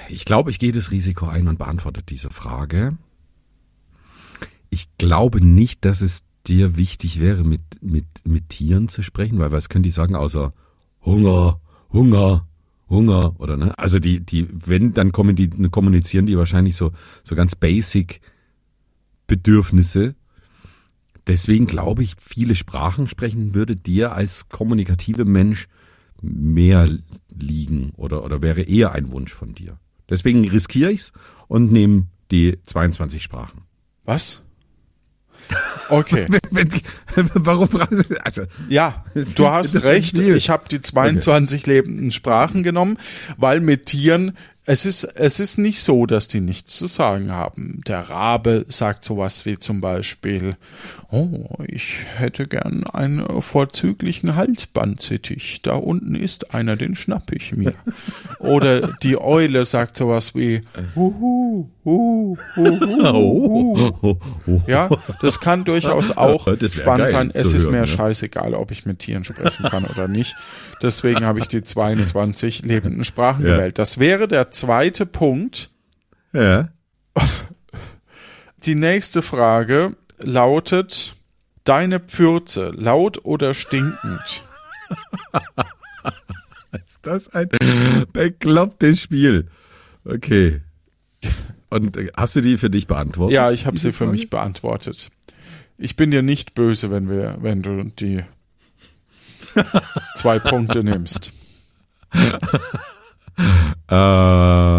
[0.09, 2.99] Ich glaube, ich gehe das Risiko ein und beantworte diese Frage.
[4.71, 9.53] Ich glaube nicht, dass es dir wichtig wäre, mit, mit, mit Tieren zu sprechen, weil
[9.53, 10.53] was können die sagen außer
[11.05, 11.61] Hunger,
[11.93, 12.49] Hunger,
[12.89, 13.79] Hunger oder ne?
[13.79, 16.91] Also die, die, wenn, dann kommen die, kommunizieren die wahrscheinlich so,
[17.23, 18.21] so ganz basic
[19.29, 20.17] Bedürfnisse.
[21.27, 25.69] Deswegen glaube ich, viele Sprachen sprechen würde dir als kommunikative Mensch
[26.21, 26.89] mehr
[27.31, 29.79] liegen oder, oder wäre eher ein Wunsch von dir.
[30.09, 31.13] Deswegen riskiere ich's
[31.49, 33.63] und nehme die 22 Sprachen.
[34.05, 34.43] Was?
[35.89, 36.27] Okay.
[37.35, 38.19] Warum fragen Sie?
[38.21, 39.05] Also, Ja,
[39.37, 40.19] du hast recht.
[40.19, 42.99] Ich habe die 22 lebenden Sprachen genommen,
[43.37, 47.83] weil mit Tieren, es ist, es ist nicht so, dass die nichts zu sagen haben.
[47.87, 50.57] Der Rabe sagt sowas wie zum Beispiel,
[51.11, 55.61] oh, ich hätte gern einen vorzüglichen Halsbandsittich.
[55.63, 57.75] Da unten ist einer, den schnapp ich mir.
[58.39, 60.63] Oder die Eule sagt sowas wie,
[60.95, 63.93] huhu, huhu, huhu,
[64.47, 64.63] huhu.
[64.67, 64.89] Ja,
[65.21, 67.31] das kann durchaus auch spannend sein.
[67.35, 70.35] Es ist mir scheißegal, ob ich mit Tieren sprechen kann oder nicht.
[70.83, 73.57] Deswegen habe ich die 22 lebenden Sprachen Ja.
[73.57, 73.79] gewählt.
[73.79, 75.71] Das wäre der zweite Punkt.
[76.33, 76.69] ja.
[78.65, 81.15] Die nächste Frage lautet,
[81.65, 84.43] deine Pfürze, laut oder stinkend?
[86.73, 87.49] Ist das ein
[88.13, 89.49] beklopptes Spiel?
[90.07, 90.63] Okay.
[91.75, 93.35] Und hast du die für dich beantwortet?
[93.35, 94.13] Ja, ich habe sie für Frage?
[94.13, 95.11] mich beantwortet.
[95.77, 98.23] Ich bin dir nicht böse, wenn wir, wenn du die
[100.17, 101.33] zwei Punkte nimmst.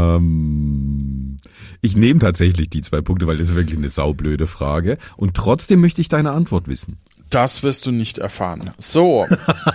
[0.05, 1.37] Ähm,
[1.81, 4.97] ich nehme tatsächlich die zwei Punkte, weil das ist wirklich eine saublöde Frage.
[5.17, 6.97] Und trotzdem möchte ich deine Antwort wissen.
[7.29, 8.71] Das wirst du nicht erfahren.
[8.79, 9.25] So,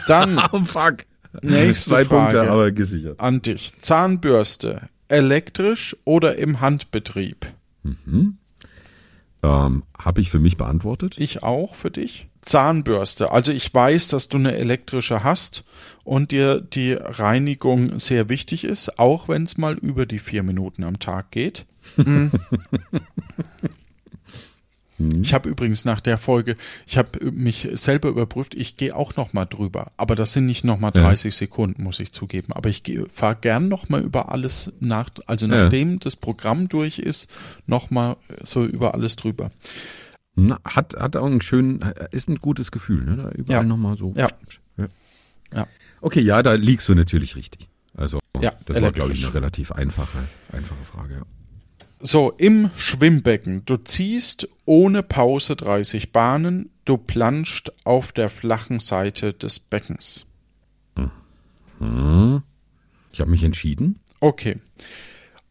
[0.06, 1.04] dann Oh, fuck.
[1.42, 3.20] nächste Zwei Frage Punkte, aber gesichert.
[3.20, 3.72] an dich.
[3.78, 7.46] Zahnbürste, elektrisch oder im Handbetrieb?
[9.42, 11.16] Ähm, Habe ich für mich beantwortet?
[11.18, 12.28] Ich auch für dich.
[12.42, 13.32] Zahnbürste.
[13.32, 15.64] Also ich weiß, dass du eine elektrische hast
[16.04, 20.84] und dir die Reinigung sehr wichtig ist, auch wenn es mal über die vier Minuten
[20.84, 21.66] am Tag geht.
[21.96, 22.30] Mhm.
[25.22, 29.32] Ich habe übrigens nach der Folge, ich habe mich selber überprüft, ich gehe auch noch
[29.32, 29.92] mal drüber.
[29.96, 31.02] Aber das sind nicht noch mal Ja.
[31.02, 32.52] 30 Sekunden, muss ich zugeben.
[32.52, 35.62] Aber ich fahre gern noch mal über alles nach, also Ja.
[35.64, 37.30] nachdem das Programm durch ist,
[37.66, 39.50] noch mal so über alles drüber.
[40.34, 43.16] Na, hat, hat auch einen schönen, ist ein gutes Gefühl, ne?
[43.16, 43.68] Da überall Ja.
[43.68, 44.12] nochmal so.
[44.16, 44.28] Ja.
[45.52, 45.66] Ja.
[46.00, 47.68] Okay, ja, da liegst du natürlich richtig.
[47.96, 50.18] Also, Ja, das war, glaube ich, eine relativ einfache,
[50.52, 51.14] einfache Frage.
[51.14, 51.22] Ja.
[52.02, 53.64] So, im Schwimmbecken.
[53.66, 60.26] Du ziehst ohne Pause 30 Bahnen, du planscht auf der flachen Seite des Beckens.
[61.78, 64.00] Ich habe mich entschieden.
[64.20, 64.60] Okay.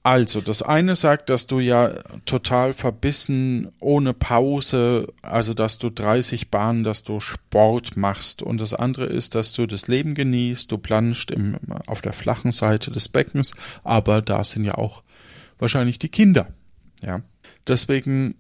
[0.02, 1.90] Also, das eine sagt, dass du ja
[2.26, 8.42] total verbissen, ohne Pause, also dass du 30 Bahnen, dass du Sport machst.
[8.42, 12.52] Und das andere ist, dass du das Leben genießt, du planscht im, auf der flachen
[12.52, 15.04] Seite des Beckens, aber da sind ja auch
[15.60, 16.48] wahrscheinlich die Kinder.
[17.04, 17.22] Ja.
[17.68, 18.36] Deswegen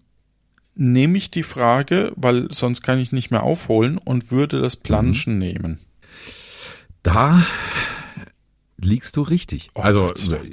[0.75, 5.37] nehme ich die Frage, weil sonst kann ich nicht mehr aufholen und würde das Planschen
[5.37, 5.79] nehmen.
[7.03, 7.45] Da
[8.77, 9.69] liegst du richtig.
[9.75, 10.11] Oh, also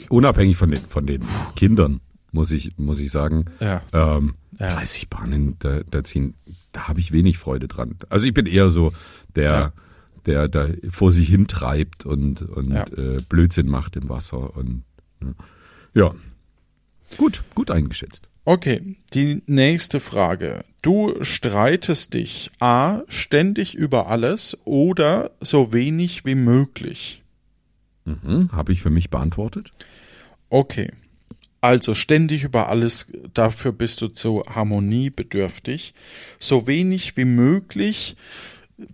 [0.09, 1.22] unabhängig von den, von den
[1.55, 2.00] Kindern,
[2.33, 3.46] muss ich, muss ich sagen.
[3.61, 3.83] Ja.
[3.92, 4.72] Ähm, Ja.
[4.74, 6.35] 30 Bahnen da, da ziehen,
[6.72, 7.96] da habe ich wenig Freude dran.
[8.09, 8.92] Also ich bin eher so
[9.35, 9.72] der, Ja.
[10.24, 12.85] der da vor sich hintreibt und, und Ja.
[12.87, 14.83] äh, Blödsinn macht im Wasser und
[15.20, 15.35] ne.
[15.94, 16.12] ja.
[17.16, 18.29] Gut, gut eingeschätzt.
[18.45, 20.64] Okay, die nächste Frage.
[20.81, 27.23] Du streitest dich A ständig über alles oder so wenig wie möglich.
[28.05, 29.71] Mhm, habe ich für mich beantwortet.
[30.49, 30.92] Okay.
[31.61, 35.94] Also ständig über alles, dafür bist du zu Harmonie bedürftig.
[36.38, 38.15] So wenig wie möglich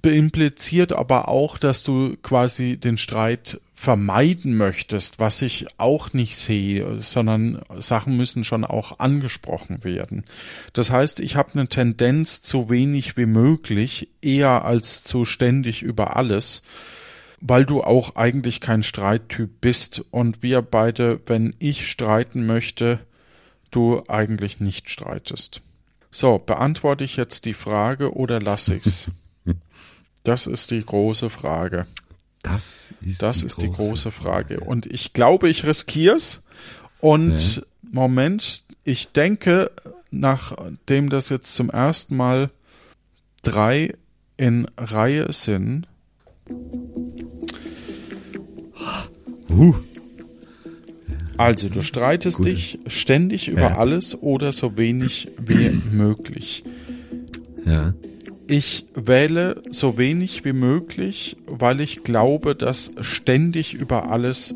[0.04, 7.02] impliziert aber auch, dass du quasi den Streit vermeiden möchtest, was ich auch nicht sehe,
[7.02, 10.24] sondern Sachen müssen schon auch angesprochen werden.
[10.72, 16.16] Das heißt, ich habe eine Tendenz zu wenig wie möglich, eher als zu ständig über
[16.16, 16.62] alles,
[17.40, 23.00] weil du auch eigentlich kein Streittyp bist und wir beide, wenn ich streiten möchte,
[23.72, 25.60] du eigentlich nicht streitest.
[26.12, 29.10] So, beantworte ich jetzt die Frage oder lasse ich's?
[30.24, 31.86] Das ist die große Frage.
[32.42, 32.62] Das
[33.04, 34.60] ist, Das die, ist die große große Frage.
[34.60, 36.42] Und ich glaube, ich riskier's.
[37.00, 37.62] Und Ja.
[37.90, 39.70] Moment, ich denke,
[40.10, 42.50] nachdem das jetzt zum ersten Mal
[43.42, 43.94] drei
[44.36, 45.86] in Reihe sind,
[49.50, 49.74] Uh,
[51.36, 52.46] also du streitest Gut.
[52.46, 53.76] dich ständig über Ja.
[53.76, 56.64] alles oder so wenig wie möglich.
[57.66, 57.92] ja.
[58.48, 64.54] Ich wähle so wenig wie möglich, weil ich glaube, dass ständig über alles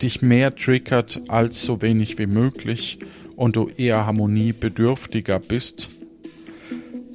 [0.00, 3.00] dich mehr triggert als so wenig wie möglich
[3.36, 5.88] und du eher harmoniebedürftiger bist.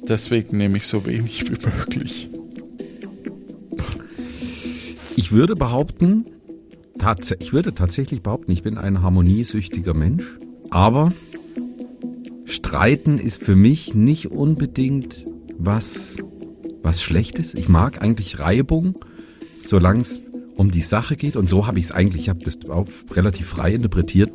[0.08, 2.28] Deswegen nehme ich so wenig wie möglich.
[5.16, 6.24] Ich würde behaupten,
[7.40, 10.24] ich würde tatsächlich behaupten, ich bin ein harmoniesüchtiger Mensch,
[10.70, 11.10] aber
[12.44, 15.24] Streiten ist für mich nicht unbedingt
[15.58, 16.16] was,
[16.82, 17.54] was Schlechtes.
[17.54, 18.98] Ich mag eigentlich Reibung,
[19.62, 20.20] solange es
[20.56, 21.36] um die Sache geht.
[21.36, 24.30] Und so habe ich es eigentlich, ich habe das auch relativ frei interpretiert.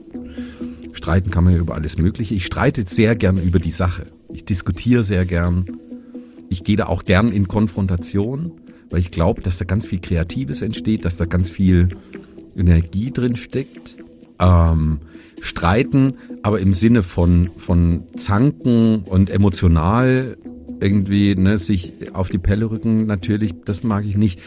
[0.94, 2.36] Streiten kann man ja über alles Mögliche.
[2.36, 4.06] Ich streite sehr gern über die Sache.
[4.34, 5.66] Ich diskutiere sehr gern.
[6.50, 8.52] Ich gehe da auch gern in Konfrontation,
[8.90, 11.90] weil ich glaube, dass da ganz viel Kreatives entsteht, dass da ganz viel
[12.56, 13.96] Energie drin steckt.
[14.40, 15.00] Ähm,
[15.42, 16.14] streiten,
[16.44, 20.38] aber im Sinne von, von Zanken und emotional
[20.80, 24.40] irgendwie ne, sich auf die Pelle rücken, natürlich, das mag ich nicht.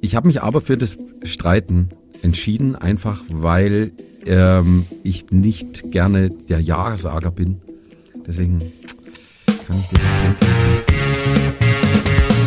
[0.00, 1.88] Ich habe mich aber für das Streiten
[2.22, 3.92] entschieden, einfach weil
[4.26, 7.60] ähm, ich nicht gerne der Ja-Sager bin.
[8.26, 8.58] Deswegen
[9.66, 9.98] kann ich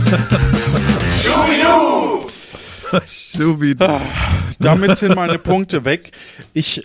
[4.59, 6.11] Damit sind meine Punkte weg.
[6.53, 6.83] Ich,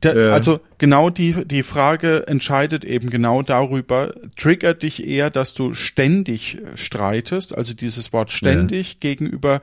[0.00, 0.32] da, Ja.
[0.32, 6.58] also genau die, die Frage entscheidet eben genau darüber, triggert dich eher, dass du ständig
[6.76, 9.60] streitest, also dieses Wort ständig gegenüber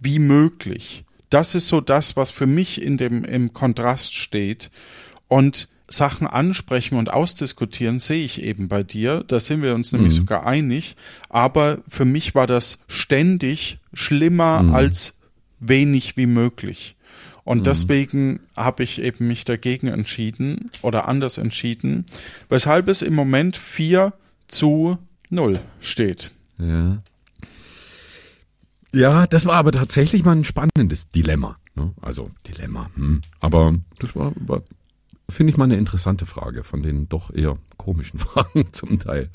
[0.00, 1.04] wie möglich.
[1.30, 4.70] Das ist so das, was für mich in dem, im Kontrast steht.
[5.28, 9.24] Und Sachen ansprechen und ausdiskutieren sehe ich eben bei dir.
[9.26, 10.96] Da sind wir uns nämlich sogar einig.
[11.28, 15.17] Aber für mich war das ständig schlimmer als
[15.60, 16.96] wenig wie möglich.
[17.44, 22.04] Und deswegen habe ich eben mich dagegen entschieden oder anders entschieden,
[22.50, 24.12] weshalb es im Moment 4
[24.48, 24.98] zu
[25.30, 26.30] 0 steht.
[26.58, 27.02] Ja.
[28.92, 31.56] Ja, das war aber tatsächlich mal ein spannendes Dilemma.
[31.74, 31.92] Ne?
[32.02, 32.90] Also Dilemma.
[32.96, 33.22] Hm.
[33.40, 34.62] Aber das war, war
[35.30, 39.30] finde ich mal eine interessante Frage von den doch eher komischen Fragen zum Teil.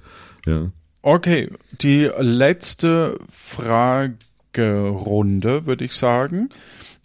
[0.46, 0.72] Ja.
[1.02, 1.52] Okay,
[1.82, 3.20] die letzte
[4.54, 6.50] Fragerunde, würde ich sagen.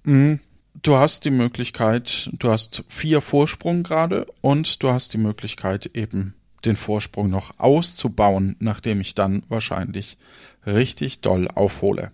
[0.05, 0.35] Mm,
[0.81, 6.35] Du hast die Möglichkeit, du hast vier Vorsprung gerade und du hast die Möglichkeit eben
[6.65, 10.19] den Vorsprung noch auszubauen, nachdem ich dann wahrscheinlich
[10.65, 12.13] richtig doll aufhole.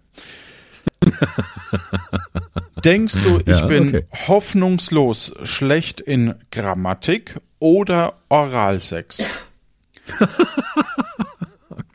[2.86, 4.06] Denkst du, ich Ja, bin okay.
[4.28, 9.28] hoffnungslos schlecht in Grammatik oder Oralsex?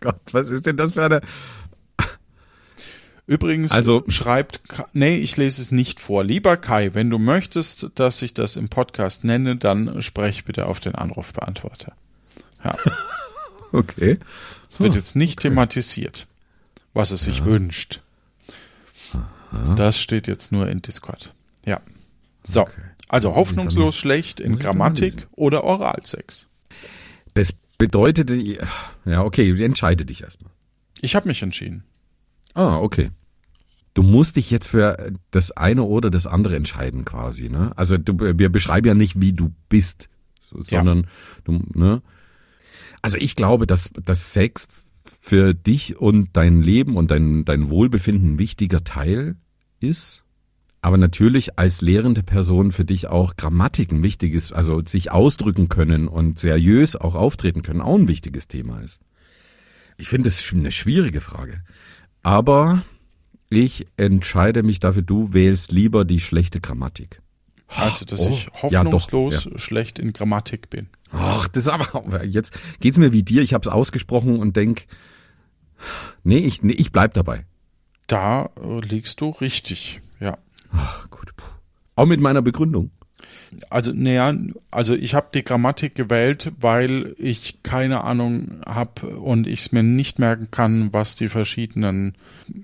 [0.01, 1.21] Gott, was ist denn das für eine?
[3.29, 4.59] Übrigens Also- schreibt,
[4.93, 6.23] nee, ich lese es nicht vor.
[6.23, 10.79] Lieber Kai, wenn du möchtest, dass ich das im Podcast nenne, dann sprech bitte auf
[10.79, 11.93] den Anrufbeantworter.
[12.63, 12.75] Ja,
[13.71, 14.17] Okay.
[14.67, 16.25] es wird jetzt nicht thematisiert,
[16.95, 18.01] was es sich wünscht.
[19.75, 21.35] Das steht jetzt nur in Discord.
[21.67, 21.81] Ja.
[22.47, 22.81] So, Okay.
[23.09, 26.47] also hoffnungslos schlecht in Grammatik oder Oralsex.
[27.35, 28.31] Das bedeutet,
[29.05, 30.51] ja, okay, entscheide dich erstmal.
[31.01, 31.83] Ich habe mich entschieden.
[32.55, 33.11] Ah, okay.
[33.93, 37.71] Du musst dich jetzt für das eine oder das andere entscheiden quasi, ne?
[37.75, 40.09] Also du, wir beschreiben ja nicht, wie du bist,
[40.41, 40.79] so, Ja.
[40.79, 41.07] sondern
[41.43, 42.01] du, ne?
[43.01, 44.67] Also ich glaube, dass, dass Sex
[45.21, 49.35] für dich und dein Leben und dein, dein Wohlbefinden ein wichtiger Teil
[49.79, 50.23] ist.
[50.81, 56.07] Aber natürlich als lehrende Person für dich auch Grammatik ein wichtiges, also sich ausdrücken können
[56.07, 59.01] und seriös auch auftreten können, auch ein wichtiges Thema ist.
[59.97, 61.63] Ich finde das eine schwierige Frage.
[62.23, 62.83] Aber
[63.49, 67.21] ich entscheide mich dafür, du wählst lieber die schlechte Grammatik.
[67.67, 70.87] Also, dass Oh, ich ja, doch, hoffnungslos schlecht in Grammatik bin.
[71.11, 73.41] Ach, das ist aber jetzt geht's mir wie dir.
[73.41, 74.87] Ich habe es ausgesprochen und denk,
[76.23, 77.45] Nee, ich, nee, ich bleib dabei.
[78.07, 80.37] Da äh, liegst du richtig, ja.
[80.71, 81.33] Ach, gut.
[81.95, 82.91] Auch mit meiner Begründung.
[83.69, 84.33] Also, naja,
[84.71, 89.83] also ich habe die Grammatik gewählt, weil ich keine Ahnung habe und ich es mir
[89.83, 92.15] nicht merken kann, was die verschiedenen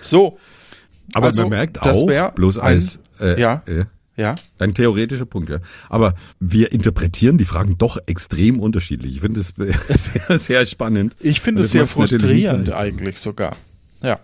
[0.00, 0.38] So,
[1.14, 3.62] Aber also, man merkt auch, bloß ein- als äh, ja.
[3.66, 3.84] äh,
[4.16, 5.58] ja, ein theoretischer Punkt, ja.
[5.88, 9.14] Aber wir interpretieren die Fragen doch extrem unterschiedlich.
[9.14, 11.14] Ich finde es sehr, sehr spannend.
[11.20, 13.54] ich finde es sehr frustrierend eigentlich sogar.
[14.02, 14.18] Ja.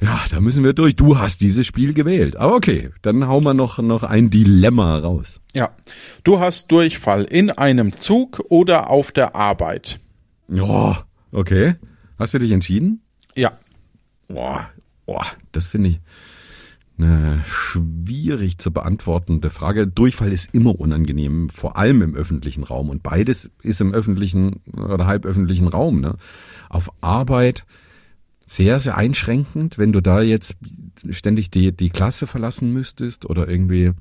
[0.00, 0.96] Ja, da müssen wir durch.
[0.96, 2.36] Du hast dieses Spiel gewählt.
[2.36, 5.40] Aber okay, dann hauen wir noch, noch ein Dilemma raus.
[5.52, 5.70] Ja.
[6.24, 9.98] Du hast Durchfall in einem Zug oder auf der Arbeit.
[10.48, 11.74] Ja, okay.
[12.18, 13.02] Hast du dich entschieden?
[13.36, 13.52] Ja.
[14.28, 14.70] Boah,
[15.10, 16.00] boah, das finde ich
[16.96, 19.88] eine schwierig zu beantwortende Frage.
[19.88, 22.90] Durchfall ist immer unangenehm, vor allem im öffentlichen Raum.
[22.90, 26.00] Und beides ist im öffentlichen oder halböffentlichen Raum.
[26.00, 26.14] Ne?
[26.68, 27.66] Auf Arbeit
[28.46, 30.56] sehr, sehr einschränkend, wenn du da jetzt
[31.08, 33.92] ständig die, die Klasse verlassen müsstest oder irgendwie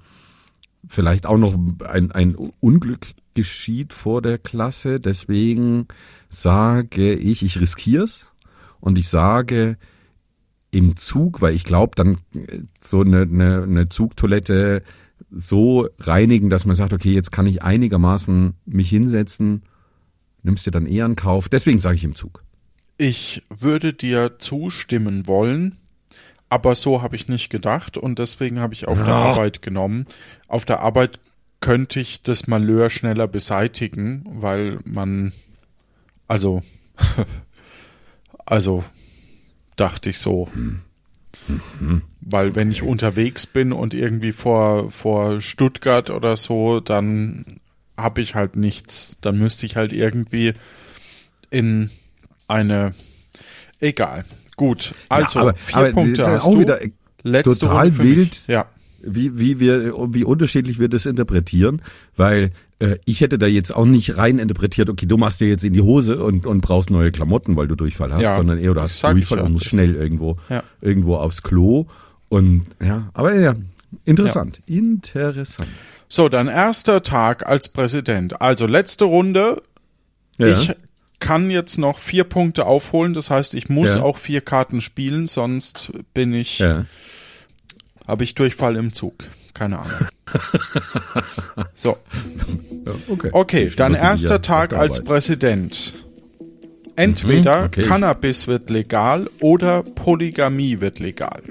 [0.88, 1.58] vielleicht auch noch
[1.88, 5.00] ein, ein Unglück geschieht vor der Klasse.
[5.00, 5.88] Deswegen
[6.30, 8.28] sage ich, ich riskier's
[8.80, 9.78] und ich sage
[10.72, 14.84] im Zug, weil ich glaube, dann äh, so eine, eine, eine Zugtoilette
[15.32, 19.64] so reinigen, dass man sagt, okay, jetzt kann ich einigermaßen mich hinsetzen,
[20.44, 21.50] nimmst dir dann eher einen Kauf.
[21.50, 22.44] Deswegen sage ich im Zug.
[22.98, 25.76] Ich würde dir zustimmen wollen,
[26.50, 29.24] aber so habe ich nicht gedacht und deswegen habe ich auf der Ja.
[29.32, 30.06] Arbeit genommen.
[30.48, 31.20] Auf der Arbeit
[31.60, 35.34] könnte ich das Malheur schneller beseitigen, weil man,
[36.28, 36.62] also,
[38.46, 38.84] also
[39.80, 40.50] dachte ich so.
[42.22, 47.46] Weil wenn ich unterwegs bin und irgendwie vor, vor Stuttgart oder so, dann
[47.98, 49.18] habe ich halt nichts.
[49.22, 50.54] Dann müsste ich halt irgendwie
[51.50, 51.90] in
[52.48, 52.94] eine.
[53.80, 54.26] Egal.
[54.56, 54.94] Gut.
[55.08, 56.60] Also, aber- vier aber Punkte hast auch du.
[56.60, 56.80] wieder,
[57.24, 58.18] Letzte total Runde mich.
[58.18, 58.42] wild.
[58.48, 58.66] Ja.
[59.02, 61.82] wie, wie wir, wie unterschiedlich wir das interpretieren,
[62.16, 62.52] weil
[63.06, 65.82] ich hätte da jetzt auch nicht rein interpretiert, okay, du machst dir jetzt in die
[65.82, 69.04] Hose und, und brauchst neue Klamotten, weil du Durchfall hast, Ja, sondern eher du hast
[69.04, 69.44] Durchfall ja.
[69.44, 70.64] und musst schnell irgendwo, Ja.
[70.82, 71.88] irgendwo aufs Klo
[72.30, 73.56] und ja, aber ja,
[74.06, 75.68] interessant, interessant.
[76.08, 78.42] So, dein erster Tag als Präsident.
[78.42, 79.62] Also letzte Runde.
[80.38, 80.48] Ja.
[80.48, 80.72] Ich
[81.20, 83.14] kann jetzt noch vier Punkte aufholen.
[83.14, 84.02] Das heißt, ich muss Ja.
[84.02, 86.86] auch vier Karten spielen, sonst bin ich, ja.
[88.08, 89.16] habe ich Durchfall im Zug.
[89.54, 90.08] Keine Ahnung.
[91.74, 91.98] so,
[92.86, 93.30] Ja, okay.
[93.32, 95.04] okay, hier erster Tag als.
[95.04, 95.94] Präsident.
[96.96, 97.82] Entweder Mhm, okay.
[97.84, 101.42] Cannabis wird legal oder Polygamie wird legal.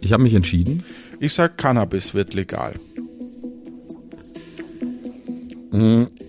[0.00, 0.82] Ich habe mich entschieden.
[1.20, 2.72] Ich sag, Cannabis wird legal.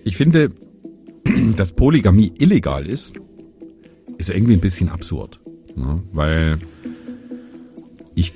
[0.04, 0.52] Ich finde,
[1.56, 3.12] dass Polygamie illegal ist,
[4.16, 5.38] ist irgendwie ein bisschen absurd.
[5.76, 6.02] Ne?
[6.12, 6.58] Weil
[8.14, 8.32] ich,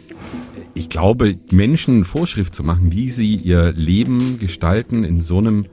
[0.79, 5.67] ich glaube, Menschen Vorschrift zu machen, wie sie ihr Leben gestalten in so einem,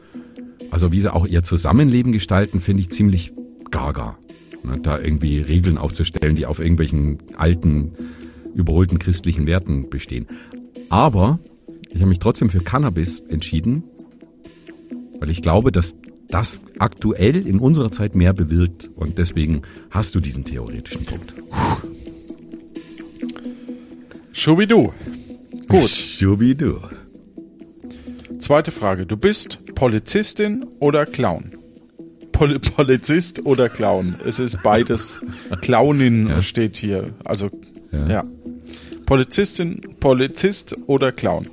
[0.71, 3.31] also wie sie auch ihr Zusammenleben gestalten, finde ich ziemlich
[3.69, 4.17] gaga.
[4.63, 4.79] Ne?
[4.81, 7.93] Da irgendwie Regeln aufzustellen, die auf irgendwelchen alten,
[8.55, 10.25] überholten christlichen Werten bestehen.
[10.89, 11.39] Aber
[11.89, 13.83] ich habe mich trotzdem für Cannabis entschieden,
[15.19, 15.95] weil ich glaube, dass
[16.29, 21.33] das aktuell in unserer Zeit mehr bewirkt und deswegen hast du diesen theoretischen Punkt.
[24.39, 24.91] Schubidu.
[25.69, 25.87] Gut.
[25.89, 26.75] Schubidu.
[28.39, 29.05] Zweite Frage.
[29.05, 31.51] Du bist Polizistin oder Clown?
[32.33, 34.15] Pol Polizist oder Clown?
[34.25, 35.21] Es ist beides.
[35.61, 36.41] Clownin Ja.
[36.41, 37.13] steht hier.
[37.23, 37.49] Also,
[37.93, 38.09] Ja.
[38.09, 38.23] ja.
[39.05, 41.47] Polizistin, Polizist oder Clown?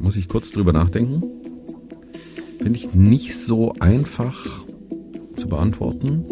[0.00, 1.22] Muss ich kurz drüber nachdenken.
[2.58, 4.62] Finde ich nicht so einfach
[5.36, 6.24] zu beantworten.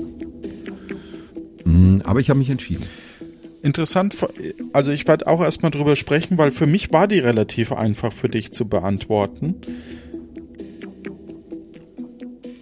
[1.65, 2.85] Mm, Aber ich habe mich entschieden.
[3.67, 4.15] Interessant,
[4.73, 8.29] also ich werde auch erstmal drüber sprechen, weil für mich war die relativ einfach für
[8.29, 9.57] dich zu beantworten.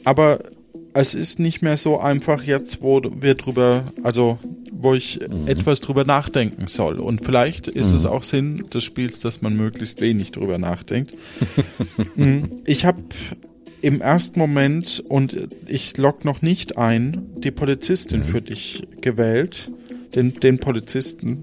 [0.02, 0.38] Aber
[0.94, 4.38] es ist nicht mehr so einfach jetzt, wo wir drüber, also
[4.72, 6.98] wo ich etwas drüber nachdenken soll.
[6.98, 11.12] Und vielleicht ist es auch Sinn des Spiels, dass man möglichst wenig drüber nachdenkt.
[12.16, 13.02] Mm, ich habe
[13.82, 19.68] im ersten Moment, und ich log noch nicht ein, die Polizistin für dich gewählt,
[20.14, 21.42] den, den Polizisten,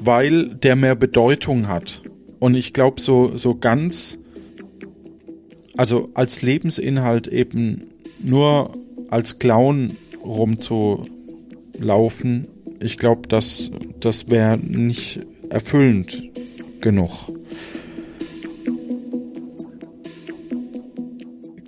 [0.00, 2.02] weil der mehr Bedeutung hat.
[2.38, 4.18] und ich glaube, so, so ganz,
[5.76, 7.88] also als Lebensinhalt eben
[8.22, 8.70] nur
[9.10, 12.46] als Clown rumzulaufen,
[12.80, 16.22] ich glaube, das, das wäre nicht erfüllend
[16.80, 17.10] genug.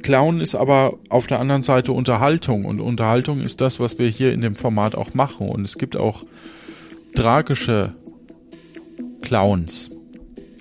[0.09, 4.33] Clown ist aber auf der anderen Seite Unterhaltung und Unterhaltung ist das, was wir hier
[4.33, 6.23] in dem Format auch machen und es gibt auch
[7.15, 7.93] tragische
[9.21, 9.91] Clowns.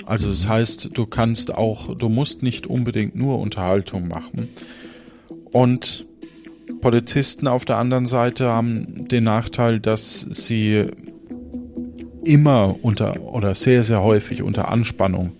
[0.05, 4.49] Also das heißt, du kannst auch, du musst nicht unbedingt nur Unterhaltung machen.
[5.53, 6.05] Und
[6.81, 10.87] Polizisten auf der anderen Seite haben den Nachteil, dass sie
[12.25, 15.31] immer unter oder sehr, sehr häufig unter Anspannung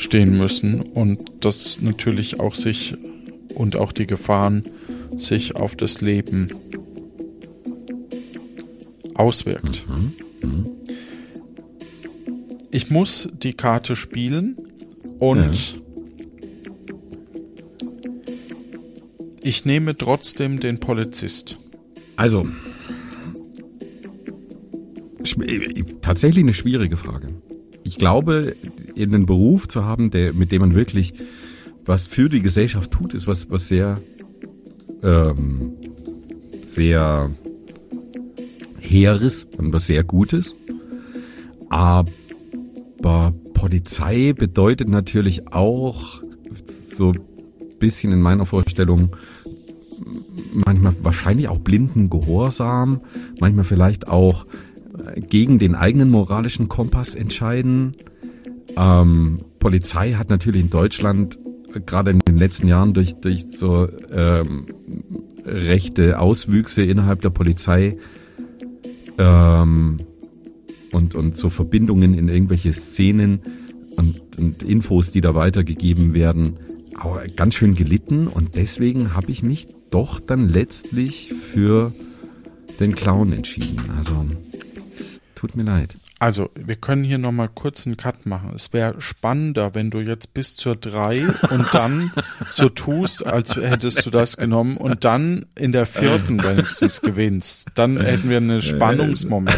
[0.00, 2.94] stehen müssen und das natürlich auch sich
[3.54, 4.62] und auch die Gefahren
[5.10, 6.48] sich auf das Leben
[9.14, 9.84] auswirkt.
[9.88, 10.48] Mhm.
[10.48, 10.70] Mhm.
[12.70, 14.56] Ich muss die Karte spielen
[15.18, 15.80] und ja.
[19.42, 21.58] ich nehme trotzdem den Polizist.
[22.16, 22.46] Also,
[25.42, 27.28] äh, tatsächlich eine schwierige Frage.
[27.84, 28.54] Ich glaube,
[29.02, 31.14] einen Beruf zu haben, der, mit dem man wirklich
[31.84, 33.98] was für die Gesellschaft tut, ist was, was sehr,
[35.02, 35.72] ähm,
[36.64, 37.30] sehr
[38.78, 40.54] Heeres und was sehr Gutes.
[41.68, 46.20] Aber Polizei bedeutet natürlich auch
[46.66, 47.14] so
[47.78, 49.16] bisschen in meiner Vorstellung
[50.52, 53.00] manchmal wahrscheinlich auch blinden Gehorsam,
[53.40, 54.46] manchmal vielleicht auch
[55.28, 57.94] gegen den eigenen moralischen Kompass entscheiden.
[58.80, 61.38] Ähm, Polizei hat natürlich in Deutschland
[61.86, 64.66] gerade in den letzten Jahren durch, durch so ähm,
[65.44, 67.98] rechte Auswüchse innerhalb der Polizei
[69.18, 70.00] ähm,
[70.92, 73.40] und, und so Verbindungen in irgendwelche Szenen
[73.96, 76.56] und, und Infos, die da weitergegeben werden,
[77.36, 81.92] ganz schön gelitten und deswegen habe ich mich doch dann letztlich für
[82.78, 83.78] den Clown entschieden.
[83.96, 84.26] Also
[85.34, 85.94] Tut mir leid.
[86.20, 88.52] Also, wir können hier nochmal kurz einen Cut machen.
[88.54, 92.12] Es wäre spannender, wenn du jetzt bis zur drei und dann
[92.50, 97.68] so tust, als hättest du das genommen und dann in der vierten wenigstens gewinnst.
[97.74, 99.56] Dann hätten wir einen Spannungsmoment.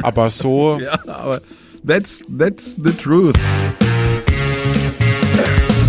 [0.00, 0.80] Aber so.
[0.80, 1.42] Ja, aber
[1.86, 3.36] that's, that's the truth.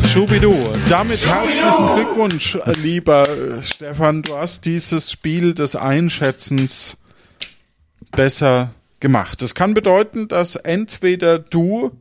[0.09, 0.53] Schubidu,
[0.89, 3.25] damit herzlichen Glückwunsch, lieber
[3.61, 4.23] Stefan.
[4.23, 6.97] Du hast dieses Spiel des Einschätzens
[8.11, 9.41] besser gemacht.
[9.41, 11.91] Das kann bedeuten, dass entweder du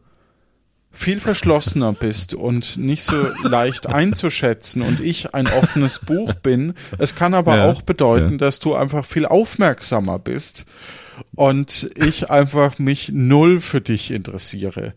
[0.94, 6.74] viel verschlossener bist und nicht so leicht einzuschätzen und ich ein offenes Buch bin.
[6.98, 8.38] Es kann aber ja, auch bedeuten, ja.
[8.38, 10.64] dass du einfach viel aufmerksamer bist
[11.34, 14.94] und ich einfach mich null für dich interessiere.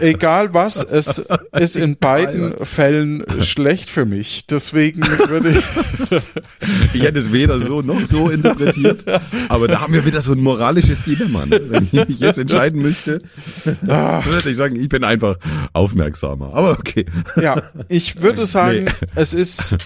[0.00, 1.22] Egal was, es
[1.52, 4.46] ist in beiden Fällen schlecht für mich.
[4.46, 5.64] Deswegen würde ich.
[6.94, 9.04] ich hätte es weder so noch so interpretiert,
[9.48, 11.46] aber da haben wir wieder so ein moralisches Dilemma.
[11.46, 11.60] Ne?
[11.68, 13.20] Wenn ich mich jetzt entscheiden müsste,
[13.64, 15.38] würde ich sagen, ich bin einfach
[15.72, 16.54] aufmerksamer.
[16.54, 17.06] Aber okay.
[17.40, 19.08] Ja, ich würde sagen, nee.
[19.14, 19.76] es ist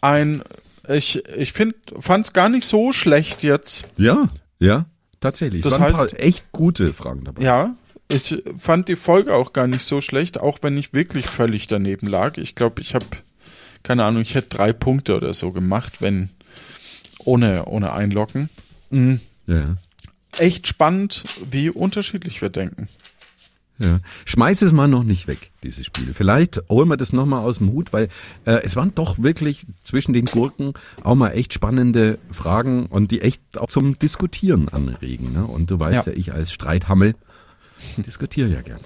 [0.00, 0.42] ein
[0.88, 3.88] ich, ich fand es gar nicht so schlecht jetzt.
[3.96, 4.26] Ja,
[4.58, 4.86] ja.
[5.20, 5.62] Tatsächlich.
[5.62, 7.42] Das es waren heißt, echt gute Fragen dabei.
[7.42, 7.74] Ja,
[8.08, 12.08] ich fand die Folge auch gar nicht so schlecht, auch wenn ich wirklich völlig daneben
[12.08, 12.38] lag.
[12.38, 13.06] Ich glaube, ich habe,
[13.82, 16.30] keine Ahnung, ich hätte drei Punkte oder so gemacht, wenn
[17.24, 18.48] ohne, ohne Einloggen.
[18.90, 19.20] Mhm.
[19.46, 19.76] Ja.
[20.38, 22.88] Echt spannend, wie unterschiedlich wir denken.
[23.82, 24.00] Ja.
[24.26, 26.12] Schmeiß es mal noch nicht weg, diese Spiele.
[26.12, 28.08] Vielleicht holen wir das nochmal aus dem Hut, weil
[28.44, 33.22] äh, es waren doch wirklich zwischen den Gurken auch mal echt spannende Fragen und die
[33.22, 35.32] echt auch zum Diskutieren anregen.
[35.32, 35.44] Ne?
[35.44, 37.14] Und du weißt ja, ja ich als Streithammel
[38.06, 38.80] diskutiere ja gern.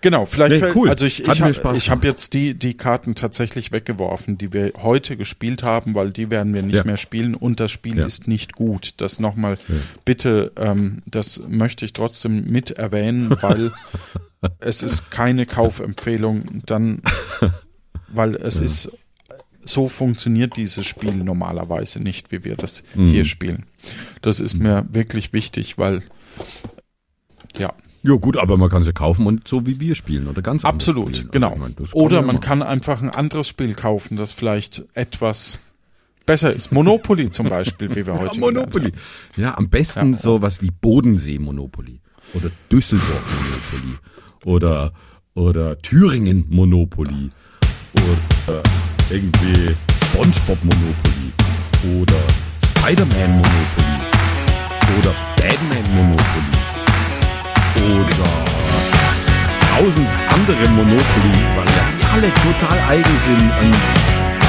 [0.00, 0.88] Genau, vielleicht, nee, cool.
[0.88, 5.62] also ich, ich habe hab jetzt die, die Karten tatsächlich weggeworfen, die wir heute gespielt
[5.62, 6.84] haben, weil die werden wir nicht ja.
[6.84, 8.06] mehr spielen und das Spiel ja.
[8.06, 8.94] ist nicht gut.
[8.96, 9.74] Das nochmal ja.
[10.04, 13.72] bitte, ähm, das möchte ich trotzdem mit erwähnen, weil
[14.58, 17.02] es ist keine Kaufempfehlung, dann,
[18.08, 18.90] weil es ist,
[19.64, 23.06] so funktioniert dieses Spiel normalerweise nicht, wie wir das mhm.
[23.06, 23.66] hier spielen.
[24.20, 24.62] Das ist mhm.
[24.62, 26.02] mir wirklich wichtig, weil
[27.56, 27.72] ja.
[28.04, 31.16] Ja gut, aber man kann sie kaufen und so wie wir spielen oder ganz Absolut,
[31.16, 31.30] spielen.
[31.30, 31.50] genau.
[31.50, 35.60] Also, meine, oder man kann einfach ein anderes Spiel kaufen, das vielleicht etwas
[36.26, 36.72] besser ist.
[36.72, 38.92] Monopoly zum Beispiel, wie wir heute ja, Monopoly.
[39.36, 40.18] Ja, am besten ja.
[40.18, 42.00] sowas wie Bodensee Monopoly
[42.34, 43.98] oder Düsseldorf Monopoly
[44.44, 44.92] oder
[45.34, 47.30] oder Thüringen Monopoly
[47.94, 48.62] oder
[49.10, 49.74] irgendwie
[50.04, 52.20] SpongeBob Monopoly oder
[52.66, 53.98] Spider-Man Monopoly
[54.98, 56.81] oder Batman Monopoly
[57.76, 58.52] oder
[60.42, 63.50] andere Monopoly, weil ja die alle total eigen sind.
[63.60, 63.74] Und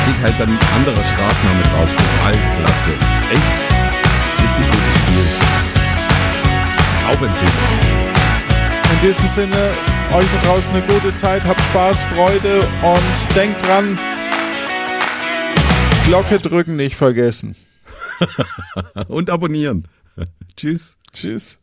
[0.03, 1.89] steht halt dann ein anderer Straßenname drauf.
[1.89, 2.91] Total klasse.
[3.32, 3.41] Echt
[4.41, 5.26] richtig gutes Spiel.
[7.09, 7.93] Auf Empfehlung.
[8.91, 9.69] In diesem Sinne,
[10.13, 13.97] euch da draußen eine gute Zeit, habt Spaß, Freude und denkt dran,
[16.05, 17.55] Glocke drücken nicht vergessen.
[19.07, 19.88] Und abonnieren.
[20.55, 20.95] Tschüss.
[21.11, 21.62] Tschüss.